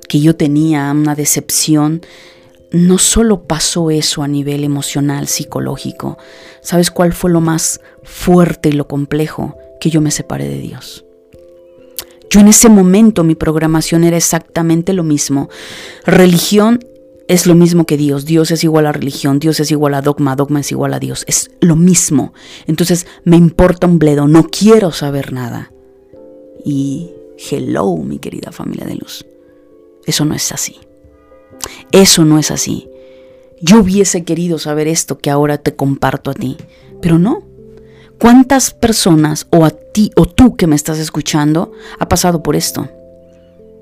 [0.08, 2.00] que yo tenía, una decepción,
[2.72, 6.16] no solo pasó eso a nivel emocional, psicológico,
[6.62, 9.58] ¿sabes cuál fue lo más fuerte y lo complejo?
[9.78, 11.03] Que yo me separé de Dios.
[12.34, 15.48] Yo en ese momento mi programación era exactamente lo mismo.
[16.04, 16.84] Religión
[17.28, 18.24] es lo mismo que Dios.
[18.24, 21.22] Dios es igual a religión, Dios es igual a dogma, dogma es igual a Dios.
[21.28, 22.34] Es lo mismo.
[22.66, 25.70] Entonces me importa un bledo, no quiero saber nada.
[26.64, 27.12] Y
[27.52, 29.24] hello, mi querida familia de luz.
[30.04, 30.74] Eso no es así.
[31.92, 32.88] Eso no es así.
[33.60, 36.56] Yo hubiese querido saber esto que ahora te comparto a ti,
[37.00, 37.53] pero no.
[38.18, 42.88] ¿Cuántas personas o a ti o tú que me estás escuchando ha pasado por esto?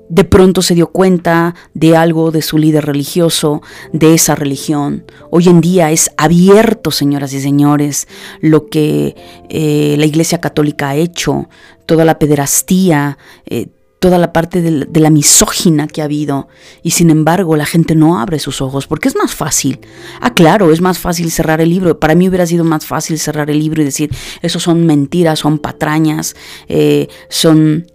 [0.09, 3.61] De pronto se dio cuenta de algo de su líder religioso,
[3.93, 5.05] de esa religión.
[5.29, 8.07] Hoy en día es abierto, señoras y señores,
[8.41, 9.15] lo que
[9.49, 11.47] eh, la Iglesia Católica ha hecho,
[11.85, 13.67] toda la pederastía, eh,
[14.03, 16.49] toda la parte de, la misógina que ha habido
[16.81, 19.79] y sin embargo la gente no abre sus ojos porque es más fácil.
[20.19, 21.97] Ah, claro, es más fácil cerrar el libro.
[22.01, 25.57] Para mí hubiera sido más fácil cerrar el libro y decir, eso son mentiras, son
[25.57, 26.35] patrañas,
[26.67, 27.87] eh, son...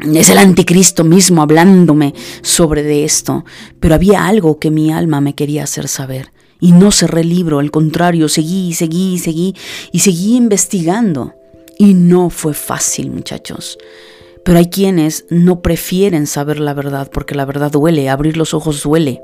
[0.00, 3.46] Es el anticristo mismo hablándome sobre de esto,
[3.80, 6.30] pero había algo que mi alma me quería hacer saber.
[6.60, 9.54] Y no cerré el libro, al contrario, seguí, seguí, seguí
[9.92, 11.32] y seguí investigando.
[11.78, 13.78] Y no fue fácil, muchachos.
[14.44, 18.82] Pero hay quienes no prefieren saber la verdad porque la verdad duele, abrir los ojos
[18.82, 19.20] duele.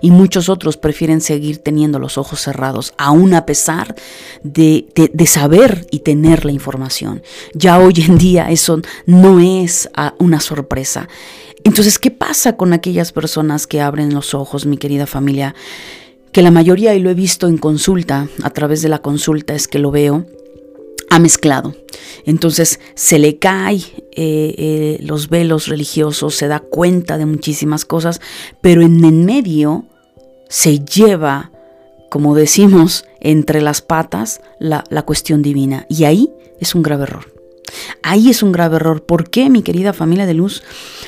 [0.00, 3.94] Y muchos otros prefieren seguir teniendo los ojos cerrados, aún a pesar
[4.42, 4.86] de,
[5.26, 7.22] saber y tener la información.
[7.54, 11.08] Ya hoy en día eso no es ah, una sorpresa.
[11.64, 15.54] Entonces, ¿qué pasa con aquellas personas que abren los ojos, mi querida familia?
[16.30, 19.66] Que la mayoría, y lo he visto en consulta, a través de la consulta es
[19.66, 20.26] que lo veo,
[21.10, 21.74] ha mezclado.
[22.24, 23.84] Entonces se le cae eh,
[24.16, 28.20] eh, los velos religiosos, se da cuenta de muchísimas cosas,
[28.60, 29.84] pero en el medio
[30.48, 31.50] se lleva,
[32.10, 35.86] como decimos, entre las patas la, la cuestión divina.
[35.88, 37.34] Y ahí es un grave error.
[38.02, 39.04] Ahí es un grave error.
[39.04, 40.62] ¿Por qué, mi querida familia de luz?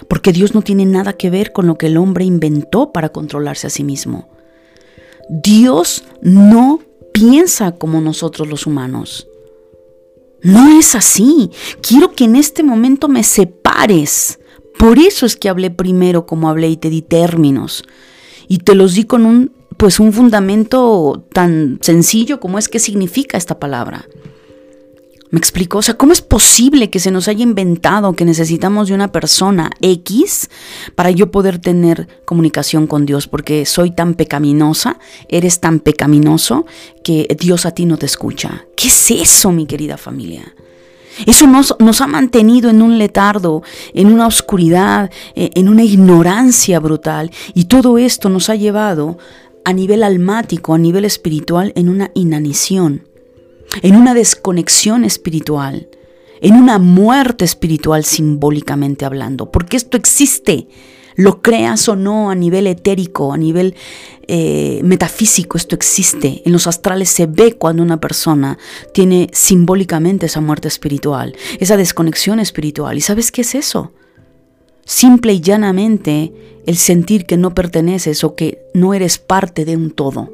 [0.09, 3.67] Porque Dios no tiene nada que ver con lo que el hombre inventó para controlarse
[3.67, 4.29] a sí mismo.
[5.29, 6.81] Dios no
[7.13, 9.29] piensa como nosotros los humanos.
[10.43, 11.51] No es así.
[11.81, 14.39] Quiero que en este momento me separes.
[14.79, 17.85] Por eso es que hablé primero como hablé y te di términos.
[18.49, 23.37] Y te los di con un pues un fundamento tan sencillo como es qué significa
[23.37, 24.07] esta palabra.
[25.31, 25.79] ¿Me explico?
[25.79, 29.71] O sea, ¿cómo es posible que se nos haya inventado que necesitamos de una persona
[29.81, 30.49] X
[30.95, 33.27] para yo poder tener comunicación con Dios?
[33.27, 36.67] Porque soy tan pecaminosa, eres tan pecaminoso
[37.03, 38.67] que Dios a ti no te escucha.
[38.77, 40.55] ¿Qué es eso, mi querida familia?
[41.27, 43.63] Eso nos, nos, ha mantenido en un letardo,
[43.95, 47.33] en una oscuridad, e, en una ignorancia brutal.
[47.55, 49.19] Y todo esto nos ha llevado
[49.65, 53.03] a nivel almático, a nivel espiritual, en una inanición
[53.83, 55.89] en una desconexión espiritual,
[56.41, 60.69] en una muerte espiritual simbólicamente hablando, porque esto existe,
[61.17, 63.75] lo creas o no a nivel etérico, a nivel
[64.29, 66.43] eh, metafísico, esto existe.
[66.45, 68.59] En los astrales se ve cuando una persona
[68.93, 72.99] tiene simbólicamente esa muerte espiritual, esa desconexión espiritual.
[72.99, 73.93] ¿Y sabes qué es eso?
[74.85, 76.33] Simple y llanamente
[76.67, 80.31] el sentir que no perteneces o que no eres parte de un todo.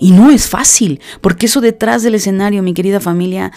[0.00, 3.52] Y no es fácil, porque eso detrás del escenario, mi querida familia,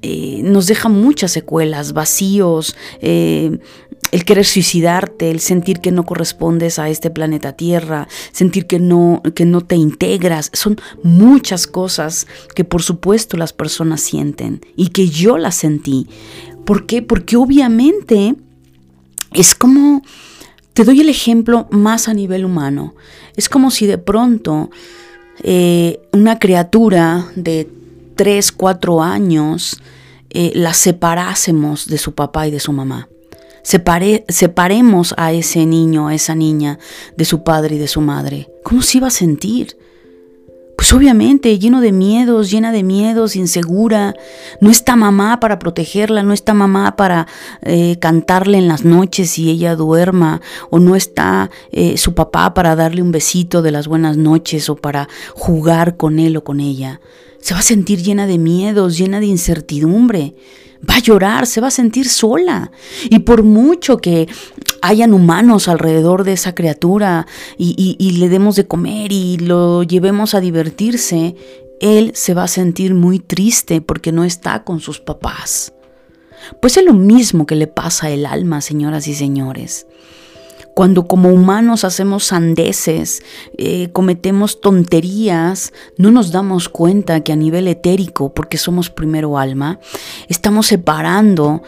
[0.00, 3.58] eh, nos deja muchas secuelas, vacíos, eh,
[4.12, 9.22] el querer suicidarte, el sentir que no correspondes a este planeta Tierra, sentir que no,
[9.34, 10.50] que no te integras.
[10.54, 16.06] Son muchas cosas que por supuesto las personas sienten y que yo las sentí.
[16.64, 17.02] ¿Por qué?
[17.02, 18.36] Porque obviamente
[19.32, 20.02] es como,
[20.74, 22.94] te doy el ejemplo más a nivel humano,
[23.36, 24.70] es como si de pronto
[25.42, 27.68] eh, una criatura de
[28.16, 29.80] 3, 4 años
[30.30, 33.08] eh, la separásemos de su papá y de su mamá.
[33.62, 36.78] separemos a ese niño, a esa niña,
[37.16, 38.48] de su padre y de su madre.
[38.62, 39.76] ¿Cómo se iba a sentir?
[40.78, 44.14] Pues obviamente lleno de miedos, llena de miedos, insegura.
[44.60, 47.26] No está mamá para protegerla, no está mamá para
[47.62, 52.76] eh, cantarle en las noches y ella duerma, o no está eh, su papá para
[52.76, 57.00] darle un besito de las buenas noches o para jugar con él o con ella.
[57.40, 60.36] Se va a sentir llena de miedos, llena de incertidumbre
[60.88, 62.70] va a llorar, se va a sentir sola.
[63.08, 64.28] Y por mucho que
[64.82, 70.40] hayan humanos alrededor de esa criatura y, le demos de comer y lo llevemos a
[70.40, 71.34] divertirse,
[71.80, 75.72] él se va a sentir muy triste porque no está con sus papás.
[76.60, 79.86] Pues es lo mismo que le pasa al alma, señoras y señores.
[80.78, 83.24] Cuando como humanos hacemos sandeces,
[83.56, 89.80] eh, cometemos tonterías, no nos damos cuenta que a nivel etérico, porque somos primero alma,
[90.28, 91.64] estamos separando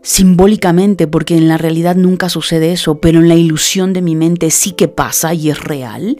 [0.00, 4.50] simbólicamente, porque en la realidad nunca sucede eso, pero en la ilusión de mi mente
[4.50, 6.18] sí que pasa y es real,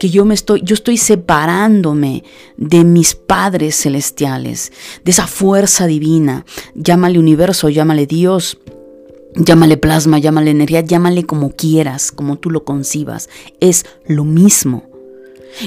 [0.00, 2.24] que yo me estoy, yo estoy separándome
[2.56, 4.72] de mis padres celestiales,
[5.04, 8.58] de esa fuerza divina, llámale universo, llámale Dios,
[9.34, 13.28] Llámale plasma, llámale energía, llámale como quieras, como tú lo concibas.
[13.60, 14.87] Es lo mismo.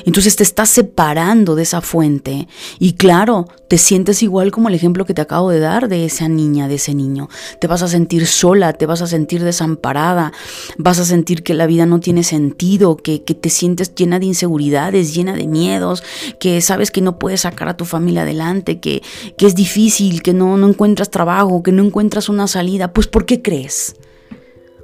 [0.05, 2.47] Entonces te estás separando de esa fuente
[2.79, 6.27] y claro, te sientes igual como el ejemplo que te acabo de dar de esa
[6.27, 7.29] niña, de ese niño.
[7.59, 10.33] Te vas a sentir sola, te vas a sentir desamparada,
[10.77, 15.15] vas a sentir que la vida no tiene sentido, que, te sientes llena de inseguridades,
[15.15, 16.03] llena de miedos,
[16.39, 19.01] que sabes que no puedes sacar a tu familia adelante, que,
[19.37, 22.91] que es difícil, que no, no encuentras trabajo, que no encuentras una salida.
[22.93, 23.95] Pues ¿por qué crees?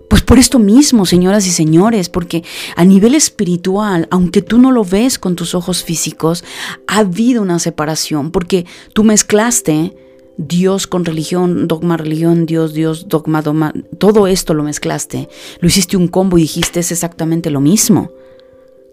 [0.09, 2.43] Pues por esto mismo, señoras y señores, porque
[2.75, 6.45] a nivel espiritual, aunque tú no lo ves con tus ojos físicos,
[6.87, 9.95] ha habido una separación, porque tú mezclaste
[10.37, 15.27] Dios con religión, dogma, religión, Dios, Dios, dogma, dogma, todo esto lo mezclaste,
[15.59, 18.11] lo hiciste un combo y dijiste es exactamente lo mismo.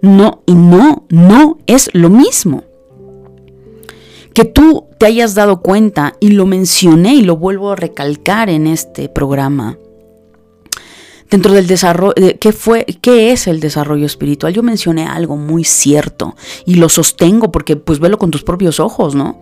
[0.01, 2.65] No, y no, no es lo mismo.
[4.35, 8.67] Que tú te hayas dado cuenta, y lo mencioné y lo vuelvo a recalcar en
[8.67, 9.79] este programa,
[11.35, 14.55] dentro del desarrollo, ¿qué, fue, ¿qué es el desarrollo espiritual?
[14.55, 19.17] Yo mencioné algo muy cierto y lo sostengo porque pues velo con tus propios ojos,
[19.17, 19.41] ¿no?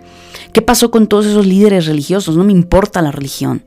[0.54, 2.34] ¿Qué pasó con todos esos líderes religiosos?
[2.34, 3.62] No me importa la religión,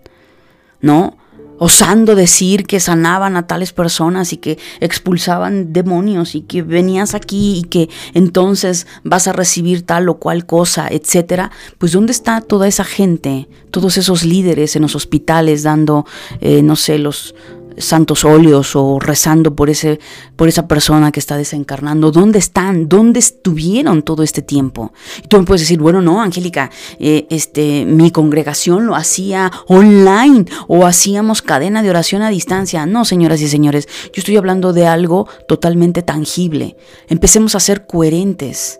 [0.81, 1.17] ¿no?
[1.57, 7.59] osando decir que sanaban a tales personas y que expulsaban demonios y que venías aquí
[7.59, 12.67] y que entonces vas a recibir tal o cual cosa, etcétera, pues ¿dónde está toda
[12.67, 16.05] esa gente, todos esos líderes en los hospitales dando,
[16.41, 17.35] eh, no sé, los
[17.77, 19.99] santos óleos o rezando por, ese,
[20.35, 22.11] por esa persona que está desencarnando.
[22.11, 22.87] ¿Dónde están?
[22.87, 24.93] ¿Dónde estuvieron todo este tiempo?
[25.23, 30.45] Y tú me puedes decir, bueno, no, Angélica, eh, este, mi congregación lo hacía online
[30.67, 32.85] o hacíamos cadena de oración a distancia.
[32.85, 36.77] No, señoras y señores, yo estoy hablando de algo totalmente tangible.
[37.07, 38.79] Empecemos a ser coherentes.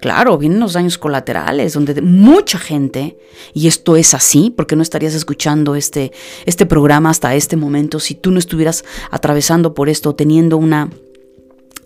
[0.00, 3.16] Claro, vienen los daños colaterales, donde mucha gente,
[3.54, 6.12] y esto es así, porque no estarías escuchando este,
[6.44, 10.90] este programa hasta este momento si tú no estuvieras atravesando por esto, teniendo una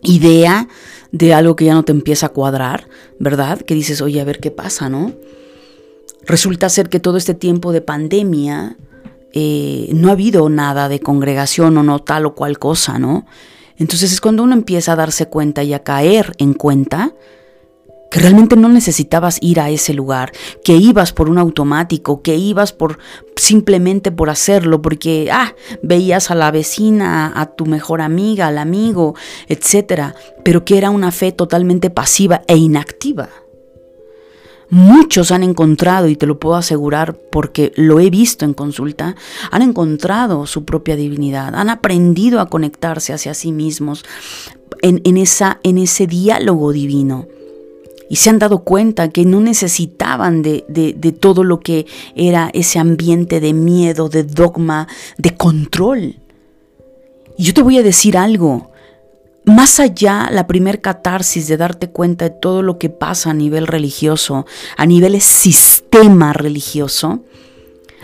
[0.03, 0.69] idea
[1.13, 2.89] de algo que ya no te empieza a cuadrar,
[3.19, 3.61] ¿verdad?
[3.61, 5.13] Que dices, oye, a ver qué pasa, ¿no?
[6.27, 8.77] Resulta ser que todo este tiempo de pandemia
[9.33, 13.27] eh, no ha habido nada de congregación o no tal o cual cosa, ¿no?
[13.77, 17.15] Entonces es cuando uno empieza a darse cuenta y a caer en cuenta
[18.11, 20.33] que realmente no necesitabas ir a ese lugar,
[20.65, 22.99] que ibas por un automático, que ibas por
[23.37, 29.15] simplemente por hacerlo, porque ah, veías a la vecina, a tu mejor amiga, al amigo,
[29.49, 33.29] etcétera, pero que era una fe totalmente pasiva e inactiva.
[34.71, 39.17] Muchos han encontrado, y te lo puedo asegurar porque lo he visto en consulta,
[39.51, 44.05] han encontrado su propia divinidad, han aprendido a conectarse hacia sí mismos
[44.83, 47.27] en, esa, en ese diálogo divino
[48.11, 51.87] y se han dado cuenta que no necesitaban de, todo lo que
[52.17, 56.17] era ese ambiente de miedo, de dogma, de control.
[57.39, 58.73] Y yo te voy a decir algo,
[59.45, 63.69] más allá la primer catarsis de darte cuenta de todo lo que pasa a nivel
[63.69, 64.45] religioso,
[64.77, 67.21] a nivel sistema religioso,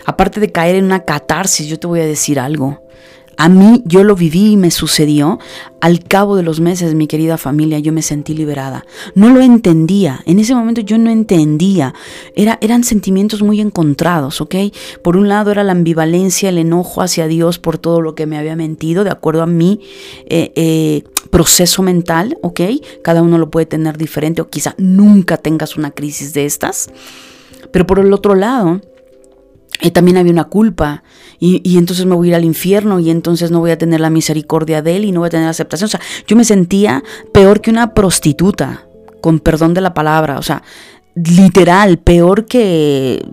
[0.05, 2.81] aparte de caer en una catarsis, yo te voy a decir algo.
[3.37, 5.39] A mí yo lo viví y me sucedió.
[5.79, 8.83] Al cabo de los meses, mi querida familia, yo me sentí liberada.
[9.13, 10.21] No lo entendía.
[10.25, 11.93] En ese momento yo no entendía.
[12.35, 14.55] Era, eran sentimientos muy encontrados, ¿ok?
[15.03, 18.39] Por un lado era la ambivalencia, el enojo hacia Dios por todo lo que me
[18.39, 19.81] había mentido, de acuerdo a mi
[20.25, 22.61] eh, eh, proceso mental, ¿ok?
[23.03, 26.89] Cada uno lo puede tener diferente o quizá nunca tengas una crisis de estas.
[27.71, 28.81] Pero por el otro lado,
[29.81, 31.03] eh, también había una culpa
[31.39, 34.09] y, entonces me voy a ir al infierno y entonces no voy a tener la
[34.09, 35.85] misericordia de él y no voy a tener la aceptación.
[35.85, 38.87] O sea, yo me sentía peor que una prostituta,
[39.21, 40.63] con perdón de la palabra, o sea,
[41.13, 43.23] literal, peor que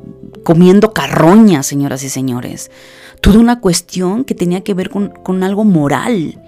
[0.42, 2.70] comiendo carroña, señoras y señores.
[3.22, 6.38] Toda una cuestión que tenía que ver con, con algo moral.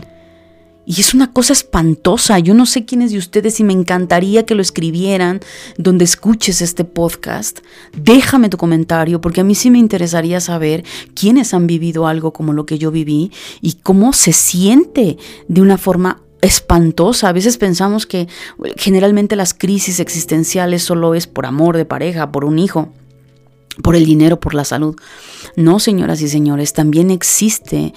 [0.87, 2.39] Y es una cosa espantosa.
[2.39, 5.41] Yo no sé quiénes de ustedes y me encantaría que lo escribieran
[5.77, 7.59] donde escuches este podcast.
[7.97, 10.85] Déjame tu comentario porque a mí sí me interesaría saber
[11.15, 15.19] quiénes han vivido algo como lo que yo viví y cómo se siente
[15.49, 17.29] de una forma espantosa.
[17.29, 18.29] A veces pensamos que
[18.77, 22.93] generalmente las crisis existenciales solo es por amor de pareja, por un hijo
[23.83, 24.97] por el dinero, por la salud.
[25.55, 27.93] No, señoras y señores, también existe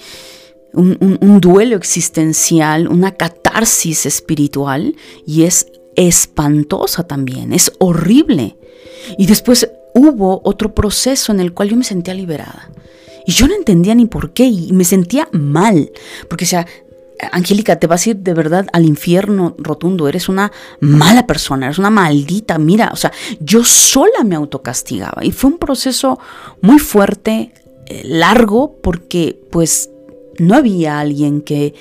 [0.72, 4.94] un, duelo existencial, una catarsis espiritual
[5.26, 5.66] y es
[5.96, 8.56] espantosa también, es horrible.
[9.18, 12.70] Y después hubo otro proceso en el cual yo me sentía liberada.
[13.26, 15.90] Y yo no entendía ni por qué y me sentía mal,
[16.28, 16.66] porque sea,
[17.32, 21.78] Angélica, te vas a ir de verdad al infierno rotundo, eres una mala persona, eres
[21.78, 26.18] una maldita, mira, o sea, yo sola me autocastigaba y fue un proceso
[26.62, 27.52] muy fuerte,
[27.86, 29.90] eh, largo, porque pues
[30.40, 31.74] no había alguien que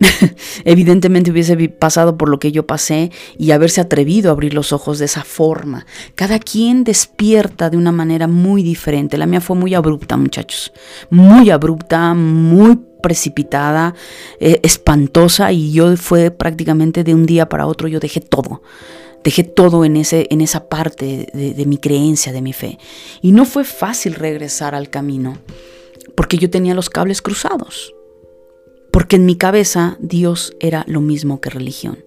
[0.64, 4.98] evidentemente hubiese pasado por lo que yo pasé y haberse atrevido a abrir los ojos
[4.98, 5.86] de esa forma.
[6.14, 9.18] Cada quien despierta de una manera muy diferente.
[9.18, 10.72] La mía fue muy abrupta, muchachos.
[11.10, 13.94] Muy abrupta, muy precipitada,
[14.40, 18.62] eh, espantosa y yo fue prácticamente de un día para otro, yo dejé todo.
[19.22, 22.78] Dejé todo en, ese, en esa parte de mi creencia, de mi fe.
[23.22, 25.38] Y no fue fácil regresar al camino
[26.14, 27.94] porque yo tenía los cables cruzados.
[28.90, 31.98] Porque en mi cabeza Dios era lo mismo que religión.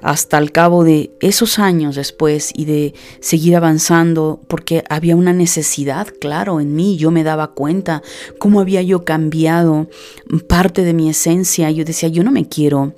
[0.00, 6.06] Hasta el cabo de esos años después y de seguir avanzando, porque había una necesidad,
[6.20, 8.02] claro, en mí, yo me daba cuenta
[8.38, 9.88] cómo había yo cambiado
[10.46, 11.70] parte de mi esencia.
[11.72, 12.94] Yo decía, yo no me quiero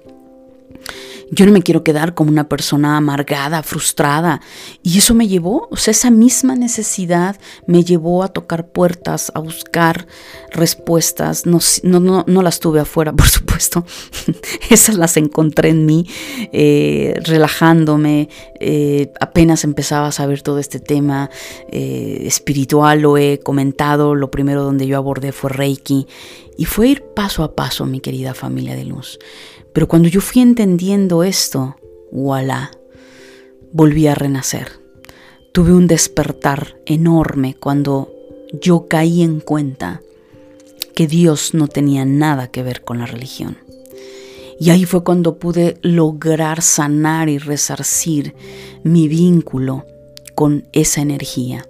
[1.33, 4.41] Yo no me quiero quedar como una persona amargada, frustrada.
[4.83, 9.39] Y eso me llevó, o sea, esa misma necesidad me llevó a tocar puertas, a
[9.39, 10.09] buscar
[10.51, 11.47] respuestas.
[11.47, 13.85] No, no, no, las tuve afuera, por supuesto.
[14.71, 16.07] Esas las encontré en mí,
[16.53, 18.29] eh, relajándome.
[18.59, 21.31] Eh, apenas empezaba a saber todo este tema
[21.71, 24.17] eh, espiritual, lo he comentado.
[24.17, 26.09] Lo primero donde yo abordé fue Reiki.
[26.59, 29.19] Y fue ir paso a paso, mi querida familia de luz.
[29.81, 31.75] Pero cuando yo fui entendiendo esto,
[32.13, 32.71] voilà,
[33.73, 34.73] volví a renacer.
[35.55, 38.13] Tuve un despertar enorme cuando
[38.61, 40.03] yo caí en cuenta
[40.95, 43.57] que Dios no tenía nada que ver con la religión.
[44.61, 48.35] Y ahí fue cuando pude lograr sanar y resarcir
[48.85, 49.87] mi vínculo
[50.41, 51.69] con esa energía.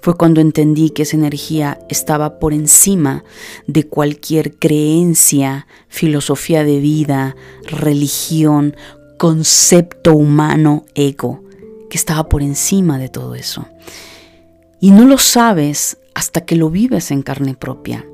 [0.00, 3.24] Fue cuando entendí que esa energía estaba por encima
[3.66, 8.74] de cualquier creencia, filosofía de vida, religión,
[9.18, 11.44] concepto humano, ego,
[11.90, 13.68] que estaba por encima de todo eso.
[14.80, 18.06] Y no lo sabes hasta que lo vives en carne propia.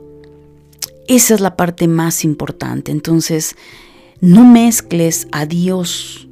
[1.07, 2.91] Esa es la parte más importante.
[2.91, 3.55] Entonces,
[4.21, 6.27] no mezcles a Dios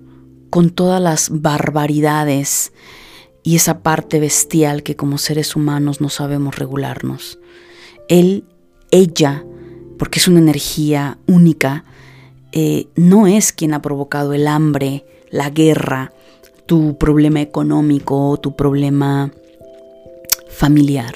[0.50, 2.72] con todas las barbaridades
[3.42, 7.38] y esa parte bestial que como seres humanos no sabemos regularnos.
[8.08, 8.44] Él,
[8.90, 9.44] ella,
[9.98, 11.84] porque es una energía única,
[12.52, 16.12] eh, no es quien ha provocado el hambre, la guerra,
[16.66, 19.32] tu problema económico, tu problema
[20.48, 21.14] familiar.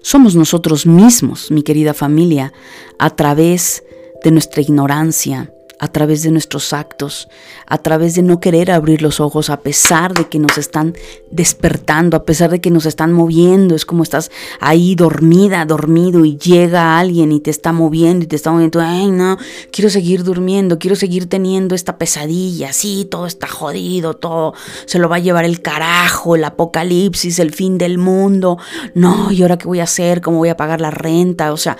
[0.00, 2.52] Somos nosotros mismos, mi querida familia,
[2.98, 3.84] a través
[4.24, 5.52] de nuestra ignorancia,
[5.82, 7.28] a través de nuestros actos,
[7.66, 10.94] a través de no querer abrir los ojos a pesar de que nos están
[11.32, 13.74] despertando, a pesar de que nos están moviendo.
[13.74, 14.30] Es como estás
[14.60, 18.80] ahí dormida, dormido y llega alguien y te está moviendo y te está moviendo.
[18.80, 19.38] Ay, no,
[19.72, 22.72] quiero seguir durmiendo, quiero seguir teniendo esta pesadilla.
[22.72, 24.54] Sí, todo está jodido, todo
[24.86, 28.56] se lo va a llevar el carajo, el apocalipsis, el fin del mundo.
[28.94, 30.20] No, ¿y ahora qué voy a hacer?
[30.20, 31.52] ¿Cómo voy a pagar la renta?
[31.52, 31.76] O sea,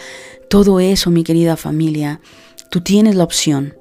[0.48, 2.20] todo eso, mi querida familia,
[2.68, 3.76] tú tienes la opción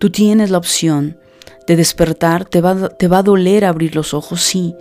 [0.00, 1.18] Tú tienes la opción
[1.66, 4.74] de despertar, te va, te va a doler abrir los ojos, sí.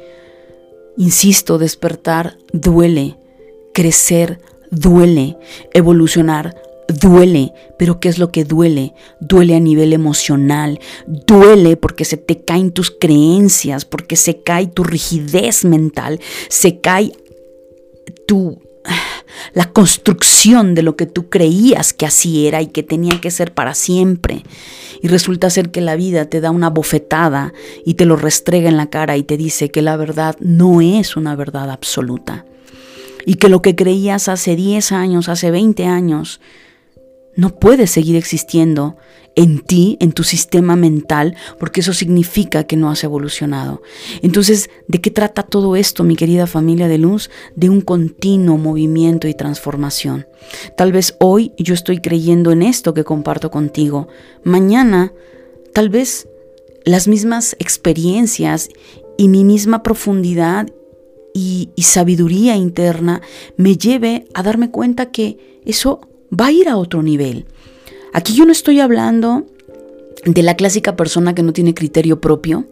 [0.98, 3.18] Insisto, despertar duele,
[3.74, 4.40] crecer
[4.72, 5.38] duele,
[5.74, 6.56] evolucionar
[6.88, 8.94] duele, pero ¿qué es lo que duele?
[9.20, 14.84] Duele a nivel emocional, duele porque se te caen tus creencias, porque se cae tu
[14.84, 17.12] rigidez mental, se cae
[18.26, 18.60] tu
[19.54, 23.54] la construcción de lo que tú creías que así era y que tenía que ser
[23.54, 24.44] para siempre.
[25.02, 27.54] Y resulta ser que la vida te da una bofetada
[27.86, 31.16] y te lo restrega en la cara y te dice que la verdad no es
[31.16, 32.46] una verdad absoluta.
[33.26, 36.40] Y que lo que creías hace 10 años, hace 20 años,
[37.36, 38.98] no puede seguir existiendo
[39.40, 43.82] en ti, en tu sistema mental, porque eso significa que no has evolucionado.
[44.22, 47.30] Entonces, ¿de qué trata todo esto, mi querida familia de luz?
[47.56, 50.28] De un continuo movimiento y transformación.
[50.76, 54.10] Tal vez hoy yo estoy creyendo en esto que comparto contigo.
[54.44, 55.14] Mañana,
[55.74, 56.28] tal vez
[56.84, 58.68] las mismas experiencias
[59.18, 60.68] y mi misma profundidad
[61.34, 63.22] y, sabiduría interna
[63.56, 66.02] me lleve a darme cuenta que eso
[66.38, 67.46] va a ir a otro nivel.
[68.14, 69.46] Aquí yo no estoy hablando
[70.26, 72.66] de la clásica persona que no tiene criterio propio,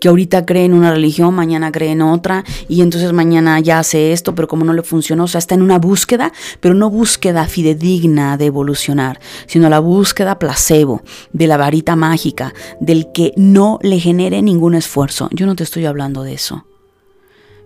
[0.00, 4.12] que ahorita cree en una religión, mañana cree en otra, y entonces mañana ya hace
[4.12, 7.46] esto, pero como no le funcionó, o sea, está en una búsqueda, pero no búsqueda
[7.46, 14.00] fidedigna de evolucionar, sino la búsqueda placebo, de la varita mágica, del que no le
[14.00, 15.28] genere ningún esfuerzo.
[15.32, 16.64] Yo no te estoy hablando de eso.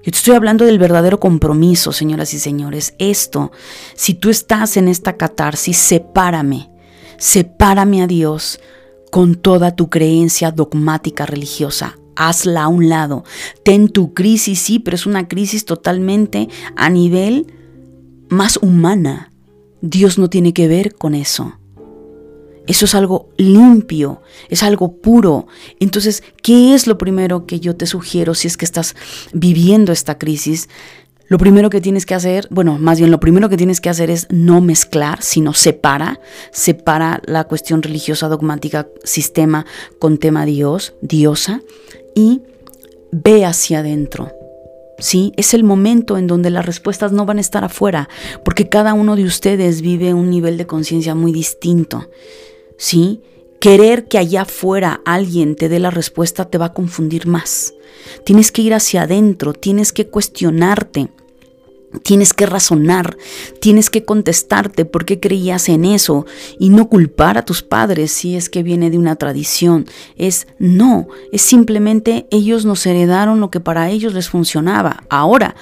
[0.04, 2.94] Yo te estoy hablando del verdadero compromiso, señoras y señores.
[2.98, 3.52] Esto,
[3.94, 6.71] si tú estás en esta catarsis, sepárame
[7.22, 8.58] Sepárame a Dios
[9.12, 11.96] con toda tu creencia dogmática religiosa.
[12.16, 13.22] Hazla a un lado.
[13.64, 17.46] Ten tu crisis, sí, pero es una crisis totalmente a nivel
[18.28, 19.30] más humana.
[19.82, 21.60] Dios no tiene que ver con eso.
[22.66, 25.46] Eso es algo limpio, es algo puro.
[25.78, 28.96] Entonces, ¿qué es lo primero que yo te sugiero si es que estás
[29.32, 30.68] viviendo esta crisis?
[31.32, 34.10] Lo primero que tienes que hacer, bueno, más bien lo primero que tienes que hacer
[34.10, 36.20] es no mezclar, sino separa,
[36.50, 39.64] separa la cuestión religiosa, dogmática, sistema
[39.98, 41.62] con tema Dios, diosa,
[42.14, 42.42] y
[43.12, 44.30] ve hacia adentro.
[44.98, 45.32] ¿Sí?
[45.38, 48.10] Es el momento en donde las respuestas no van a estar afuera,
[48.44, 52.10] porque cada uno de ustedes vive un nivel de conciencia muy distinto.
[52.76, 53.22] ¿Sí?
[53.58, 57.72] Querer que allá afuera alguien te dé la respuesta te va a confundir más.
[58.26, 61.08] Tienes que ir hacia adentro, tienes que cuestionarte
[62.02, 63.16] Tienes que razonar,
[63.60, 66.26] tienes que contestarte por qué creías en eso
[66.58, 69.86] y no culpar a tus padres si es que viene de una tradición.
[70.16, 75.04] Es no, es simplemente ellos nos heredaron lo que para ellos les funcionaba.
[75.08, 75.54] Ahora,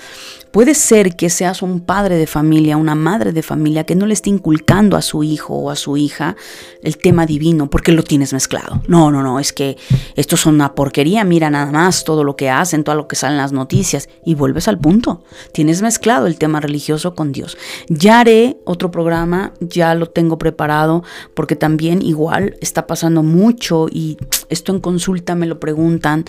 [0.51, 4.14] Puede ser que seas un padre de familia, una madre de familia que no le
[4.14, 6.36] esté inculcando a su hijo o a su hija
[6.82, 8.82] el tema divino porque lo tienes mezclado.
[8.88, 9.76] No, no, no, es que
[10.16, 13.36] esto es una porquería, mira nada más todo lo que hacen, todo lo que salen
[13.36, 15.22] en las noticias y vuelves al punto.
[15.53, 17.57] Tienes mezclado el tema religioso con Dios.
[17.88, 24.16] Ya haré otro programa, ya lo tengo preparado porque también igual está pasando mucho y
[24.48, 26.24] esto en consulta me lo preguntan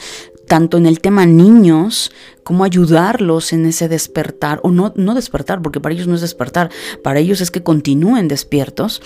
[0.47, 2.11] tanto en el tema niños,
[2.43, 6.69] cómo ayudarlos en ese despertar, o no, no despertar, porque para ellos no es despertar,
[7.03, 9.01] para ellos es que continúen despiertos,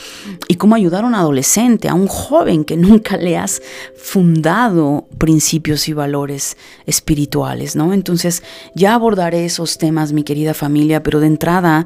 [0.48, 3.62] y cómo ayudar a un adolescente, a un joven que nunca le has
[3.96, 7.94] fundado principios y valores espirituales, ¿no?
[7.94, 11.86] Entonces ya abordaré esos temas, mi querida familia, pero de entrada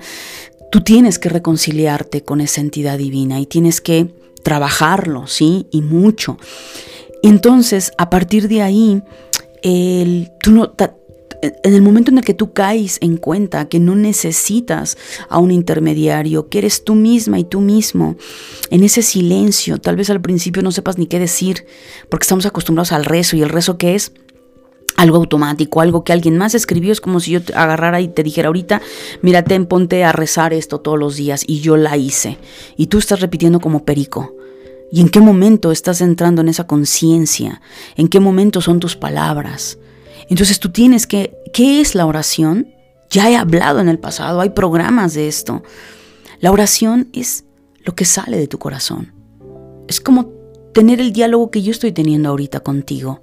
[0.72, 5.68] tú tienes que reconciliarte con esa entidad divina y tienes que trabajarlo, ¿sí?
[5.72, 6.38] Y mucho.
[7.22, 9.04] Entonces, a partir de ahí,
[9.64, 10.74] el, tú no,
[11.42, 14.98] en el momento en el que tú caes en cuenta que no necesitas
[15.30, 18.16] a un intermediario, que eres tú misma y tú mismo,
[18.70, 21.66] en ese silencio, tal vez al principio no sepas ni qué decir,
[22.10, 24.12] porque estamos acostumbrados al rezo y el rezo que es
[24.98, 28.24] algo automático, algo que alguien más escribió, es como si yo te agarrara y te
[28.24, 28.82] dijera ahorita,
[29.22, 32.38] mira, ten, ponte a rezar esto todos los días y yo la hice.
[32.76, 34.34] Y tú estás repitiendo como perico.
[34.92, 37.62] ¿Y en qué momento estás entrando en esa conciencia?
[37.96, 39.78] ¿En qué momento son tus palabras?
[40.30, 42.68] Entonces tú tienes que, ¿qué es la oración?
[43.10, 45.64] Ya he hablado en el pasado, hay programas de esto.
[46.40, 47.46] La oración es
[47.84, 49.14] lo que sale de tu corazón.
[49.88, 50.32] Es como
[50.74, 53.22] tener el diálogo que yo estoy teniendo ahorita contigo.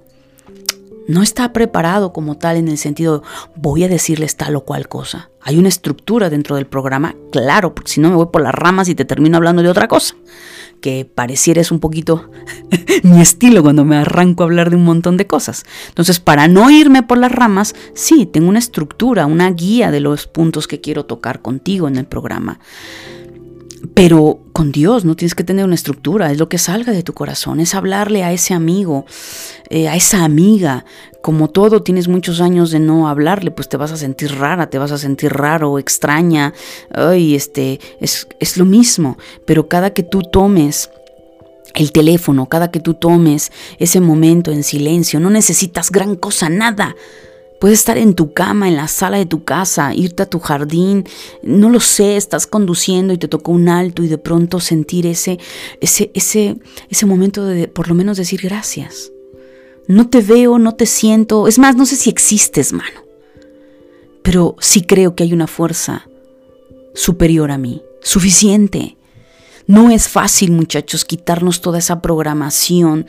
[1.07, 3.23] No está preparado como tal en el sentido,
[3.55, 5.29] voy a decirles tal o cual cosa.
[5.41, 8.89] Hay una estructura dentro del programa, claro, porque si no me voy por las ramas
[8.89, 10.15] y te termino hablando de otra cosa
[10.81, 12.29] que pareciera es un poquito
[13.03, 15.65] mi estilo cuando me arranco a hablar de un montón de cosas.
[15.89, 20.27] Entonces, para no irme por las ramas, sí, tengo una estructura, una guía de los
[20.27, 22.59] puntos que quiero tocar contigo en el programa.
[23.97, 27.13] Pero con Dios no tienes que tener una estructura, es lo que salga de tu
[27.13, 29.07] corazón, es hablarle a ese amigo,
[29.71, 30.85] eh, a esa amiga.
[31.23, 34.77] Como todo, tienes muchos años de no hablarle, pues te vas a sentir rara, te
[34.77, 36.53] vas a sentir raro, extraña.
[36.93, 39.17] Ay, este, es, es lo mismo.
[39.47, 40.91] Pero cada que tú tomes
[41.73, 46.95] el teléfono, cada que tú tomes ese momento en silencio, no necesitas gran cosa, nada.
[47.59, 51.05] Puedes estar en tu cama, en la sala de tu casa, irte a tu jardín,
[51.41, 55.39] no lo sé, estás conduciendo y te tocó un alto y de pronto sentir ese,
[55.81, 56.57] ese, ese,
[56.89, 59.11] ese momento de por lo menos decir gracias.
[59.87, 63.01] No te veo, no te siento, es más, no sé si existes, mano,
[64.21, 66.07] pero sí creo que hay una fuerza
[66.93, 68.96] superior a mí, suficiente,
[69.67, 73.05] no es fácil, muchachos, quitarnos toda esa programación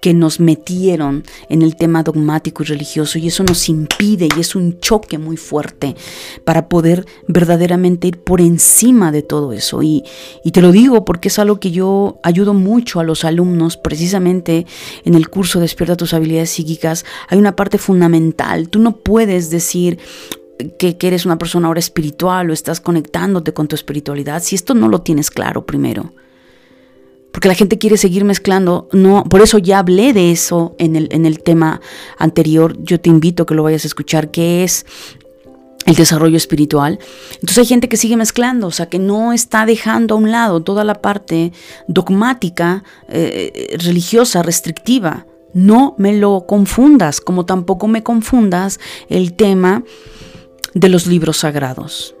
[0.00, 4.54] que nos metieron en el tema dogmático y religioso y eso nos impide y es
[4.54, 5.96] un choque muy fuerte
[6.44, 9.82] para poder verdaderamente ir por encima de todo eso.
[9.82, 10.02] Y,
[10.44, 14.66] y te lo digo porque es algo que yo ayudo mucho a los alumnos precisamente
[15.04, 17.04] en el curso Despierta tus habilidades psíquicas.
[17.28, 18.68] Hay una parte fundamental.
[18.68, 19.98] Tú no puedes decir,
[20.78, 24.88] que, eres una persona ahora espiritual o estás conectándote con tu espiritualidad, si esto no
[24.88, 26.12] lo tienes claro primero.
[27.32, 31.08] Porque la gente quiere seguir mezclando, no, por eso ya hablé de eso en el,
[31.12, 31.80] en el tema
[32.18, 34.86] anterior, yo te invito a que lo vayas a escuchar, que es
[35.86, 36.98] el desarrollo espiritual.
[37.34, 40.62] Entonces hay gente que sigue mezclando, o sea, que no está dejando a un lado
[40.62, 41.52] toda la parte
[41.86, 45.26] dogmática, eh, religiosa, restrictiva.
[45.54, 49.82] No me lo confundas, como tampoco me confundas el tema
[50.74, 52.14] de los libros sagrados.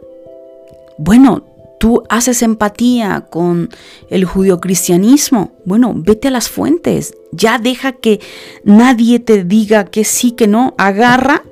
[0.98, 1.44] Bueno,
[1.78, 3.70] tú haces empatía con
[4.10, 5.52] el judio-cristianismo.
[5.64, 7.14] Bueno, vete a las fuentes.
[7.32, 8.20] Ya deja que
[8.64, 10.74] nadie te diga que sí, que no.
[10.76, 11.44] Agarra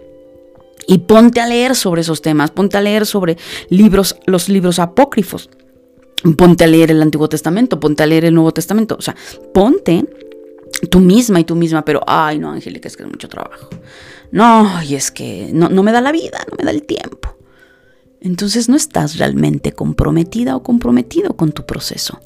[0.86, 2.50] y ponte a leer sobre esos temas.
[2.50, 3.36] Ponte a leer sobre
[3.68, 5.48] libros, los libros apócrifos.
[6.36, 7.78] Ponte a leer el Antiguo Testamento.
[7.78, 8.96] Ponte a leer el Nuevo Testamento.
[8.98, 9.14] O sea,
[9.54, 10.04] ponte
[10.90, 11.84] tú misma y tú misma.
[11.84, 13.70] Pero, ay, no, Angélica, es que es mucho trabajo.
[14.30, 17.36] No, y es que no, no me da la vida, no me da el tiempo.
[18.20, 22.20] Entonces no estás realmente comprometida o comprometido con tu proceso.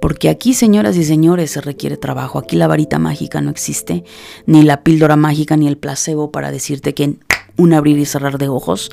[0.00, 2.40] Porque aquí, señoras y señores, se requiere trabajo.
[2.40, 4.02] Aquí la varita mágica no existe,
[4.46, 7.20] ni la píldora mágica, ni el placebo para decirte que en
[7.56, 8.90] un abrir y cerrar de ojos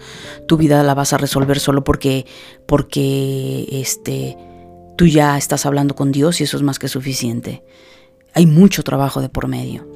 [0.48, 2.26] tu vida la vas a resolver solo porque,
[2.68, 4.38] porque este,
[4.98, 7.64] tú ya estás hablando con Dios y eso es más que suficiente.
[8.34, 9.88] Hay mucho trabajo de por medio.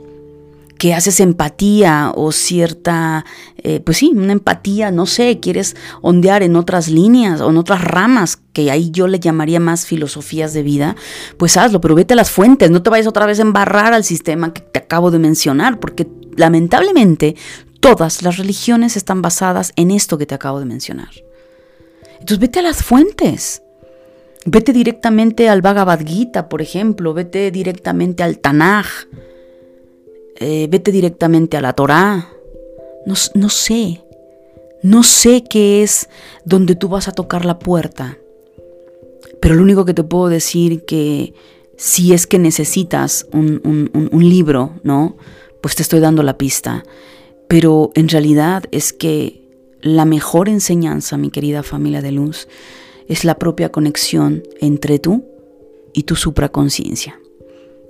[0.79, 3.23] que haces empatía o cierta,
[3.55, 7.81] eh, pues sí, una empatía, no sé, quieres ondear en otras líneas o en otras
[7.81, 10.97] ramas, que ahí yo le llamaría más filosofías de vida,
[11.37, 14.03] pues hazlo, pero vete a las fuentes, no te vayas otra vez a embarrar al
[14.03, 16.05] sistema que te acabo de mencionar, porque
[16.35, 17.37] lamentablemente
[17.79, 21.11] todas las religiones están basadas en esto que te acabo de mencionar.
[22.13, 23.62] Entonces vete a las fuentes.
[24.45, 28.87] Vete directamente al Bhagavad Gita, por ejemplo, vete directamente al Tanaj,
[30.39, 31.73] eh, vete directamente a la.
[33.05, 34.01] No, no sé,
[34.81, 36.09] no sé qué es
[36.43, 38.17] donde tú vas a tocar la puerta,
[39.39, 41.33] pero lo único que te puedo decir que
[41.77, 43.61] si es que necesitas un,
[43.93, 45.17] un libro, ¿no?
[45.61, 46.83] Pues te estoy dando la pista.
[47.47, 49.41] Pero en realidad es que
[49.81, 52.47] la mejor enseñanza, mi querida familia de luz,
[53.07, 55.25] es la propia conexión entre tú
[55.93, 57.19] y tu supraconciencia,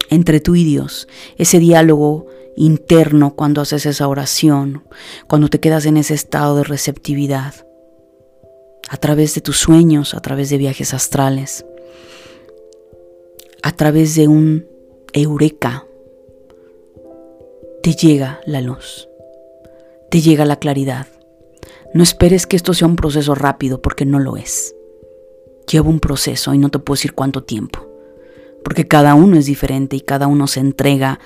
[0.10, 1.08] entre tú y Dios,
[1.38, 4.84] ese diálogo interno cuando haces esa oración,
[5.28, 7.54] cuando te quedas en ese estado de receptividad,
[8.90, 11.66] a través de tus sueños, a través de viajes astrales,
[13.64, 14.68] a través de un
[15.14, 15.86] eureka,
[17.82, 19.08] te llega la luz,
[20.10, 21.08] te llega la claridad.
[21.94, 24.76] No esperes que esto sea un proceso rápido porque no lo es
[25.70, 27.88] lleva un proceso y no te puedo decir cuánto tiempo,
[28.64, 31.20] porque cada uno es diferente y cada uno se entrega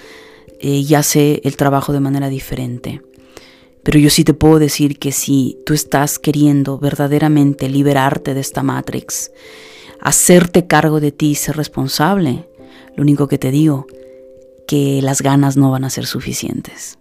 [0.60, 3.02] eh, y hace el trabajo de manera diferente.
[3.84, 8.62] Pero yo sí te puedo decir que si tú estás queriendo verdaderamente liberarte de esta
[8.62, 9.32] Matrix,
[10.02, 12.50] hacerte cargo de ti y ser responsable,
[12.96, 13.88] lo único que te digo,
[14.68, 16.98] que las ganas no van a ser suficientes.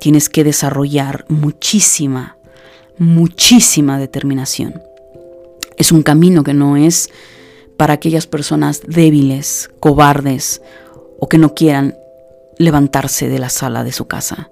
[0.00, 2.36] Tienes que desarrollar muchísima,
[2.98, 4.82] muchísima determinación.
[5.80, 7.08] Es un camino que no es
[7.78, 10.60] para aquellas personas débiles, cobardes
[11.18, 11.96] o que no quieran
[12.58, 14.50] levantarse de la sala de su casa.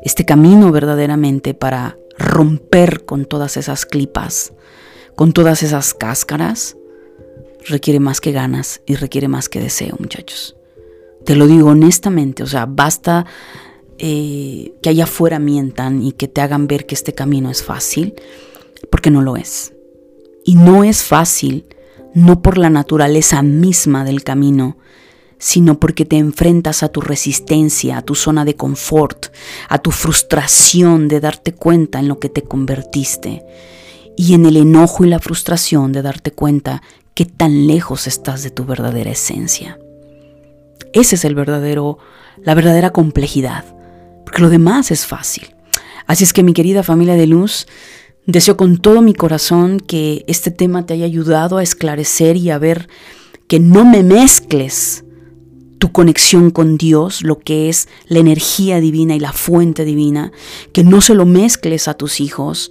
[0.00, 4.52] Este camino verdaderamente para romper con todas esas clipas,
[5.16, 6.76] con todas esas cáscaras,
[7.66, 10.54] requiere más que ganas y requiere más que deseo, muchachos.
[11.24, 13.26] Te lo digo honestamente, o sea, basta
[13.98, 18.14] eh, que allá afuera mientan y que te hagan ver que este camino es fácil,
[18.88, 19.72] porque no lo es.
[20.48, 21.66] Y no es fácil,
[22.14, 24.78] no por la naturaleza misma del camino,
[25.36, 29.26] sino porque te enfrentas a tu resistencia, a tu zona de confort,
[29.68, 33.44] a tu frustración de darte cuenta en lo que te convertiste
[34.16, 36.82] y en el enojo y la frustración de darte cuenta
[37.12, 39.78] que tan lejos estás de tu verdadera esencia.
[40.94, 41.98] Ese es el verdadero,
[42.42, 43.66] la verdadera complejidad,
[44.24, 45.54] porque lo demás es fácil.
[46.06, 47.66] Así es que mi querida familia de luz,
[48.28, 52.58] Deseo con todo mi corazón que este tema te haya ayudado a esclarecer y a
[52.58, 52.90] ver
[53.46, 55.02] que no me mezcles
[55.78, 60.30] tu conexión con Dios, lo que es la energía divina y la fuente divina,
[60.74, 62.70] que no se lo mezcles a tus hijos,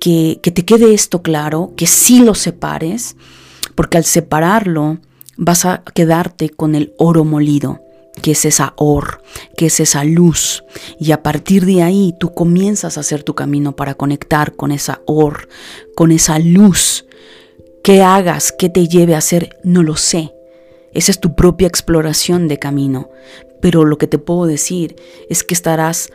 [0.00, 3.16] que, que te quede esto claro, que sí lo separes,
[3.74, 4.96] porque al separarlo
[5.36, 7.82] vas a quedarte con el oro molido
[8.20, 9.22] que es esa or,
[9.56, 10.64] que es esa luz.
[10.98, 15.02] Y a partir de ahí tú comienzas a hacer tu camino para conectar con esa
[15.06, 15.48] or,
[15.94, 17.06] con esa luz.
[17.82, 18.52] ¿Qué hagas?
[18.52, 19.58] ¿Qué te lleve a hacer?
[19.64, 20.32] No lo sé.
[20.92, 23.10] Esa es tu propia exploración de camino.
[23.60, 24.96] Pero lo que te puedo decir
[25.28, 26.10] es que estarás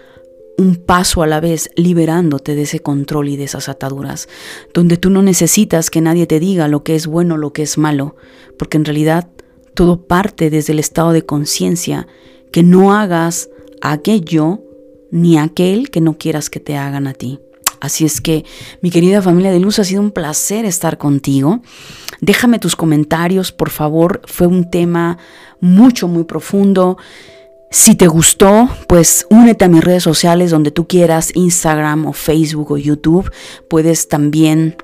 [0.57, 4.29] un paso a la vez liberándote de ese control y de esas ataduras,
[4.73, 7.63] donde tú no necesitas que nadie te diga lo que es bueno o lo que
[7.63, 8.15] es malo,
[8.57, 9.29] porque en realidad
[9.75, 12.07] todo parte desde el estado de conciencia,
[12.51, 13.49] que no hagas
[13.81, 14.61] aquello
[15.11, 17.39] ni aquel que no quieras que te hagan a ti.
[17.79, 18.45] Así es que,
[18.81, 21.61] mi querida familia de luz, ha sido un placer estar contigo.
[22.19, 24.21] Déjame tus comentarios, por favor.
[24.25, 25.17] Fue un tema
[25.59, 26.97] mucho, muy profundo.
[27.69, 32.71] Si te gustó, pues únete a mis redes sociales donde tú quieras, Instagram o Facebook
[32.71, 33.31] o YouTube.
[33.69, 34.77] Puedes también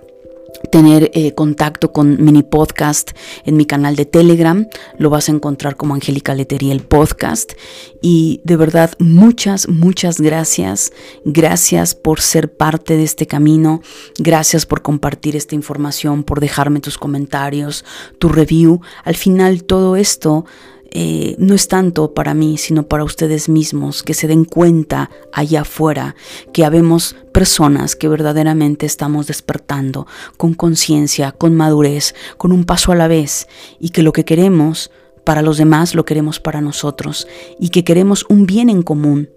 [0.70, 3.12] tener eh, contacto con mini podcast
[3.46, 4.68] en mi canal de Telegram.
[4.98, 7.54] Lo vas a encontrar como Angélica Letería el podcast.
[8.02, 10.92] Y de verdad, muchas, muchas gracias.
[11.26, 13.82] Gracias por ser parte de este camino.
[14.18, 17.86] Gracias por compartir esta información, por dejarme tus comentarios,
[18.20, 18.82] tu review.
[19.04, 20.46] Al final todo esto
[20.94, 25.62] eh, no es tanto para mí, sino para ustedes mismos, que se den cuenta allá
[25.62, 26.16] afuera
[26.52, 32.96] que habemos personas que verdaderamente estamos despertando con conciencia, con madurez, con un paso a
[32.96, 33.48] la vez,
[33.80, 34.92] y que lo que queremos
[35.24, 37.26] para los demás lo queremos para nosotros,
[37.58, 39.30] y que queremos un bien en común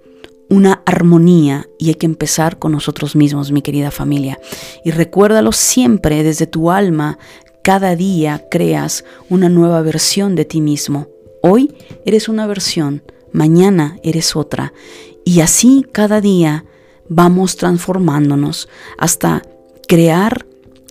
[0.51, 4.39] una armonía y hay que empezar con nosotros mismos, mi querida familia.
[4.85, 7.19] Y recuérdalo siempre desde tu alma,
[7.63, 11.09] cada día creas una nueva versión de ti mismo
[11.47, 11.75] Hoy
[12.07, 13.03] eres una versión
[13.35, 14.73] mañana eres otra.
[15.27, 16.65] Y así cada día
[17.11, 19.43] vamos transformándonos hasta
[19.87, 20.47] crear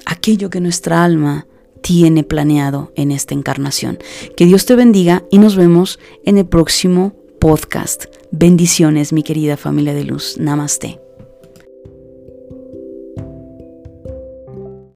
[0.05, 1.47] aquello que nuestra alma
[1.81, 3.97] tiene planeado en esta encarnación.
[4.37, 8.05] Que Dios te bendiga y nos vemos en el próximo podcast.
[8.29, 10.37] Bendiciones, mi querida familia de luz.
[10.37, 11.02] Namaste.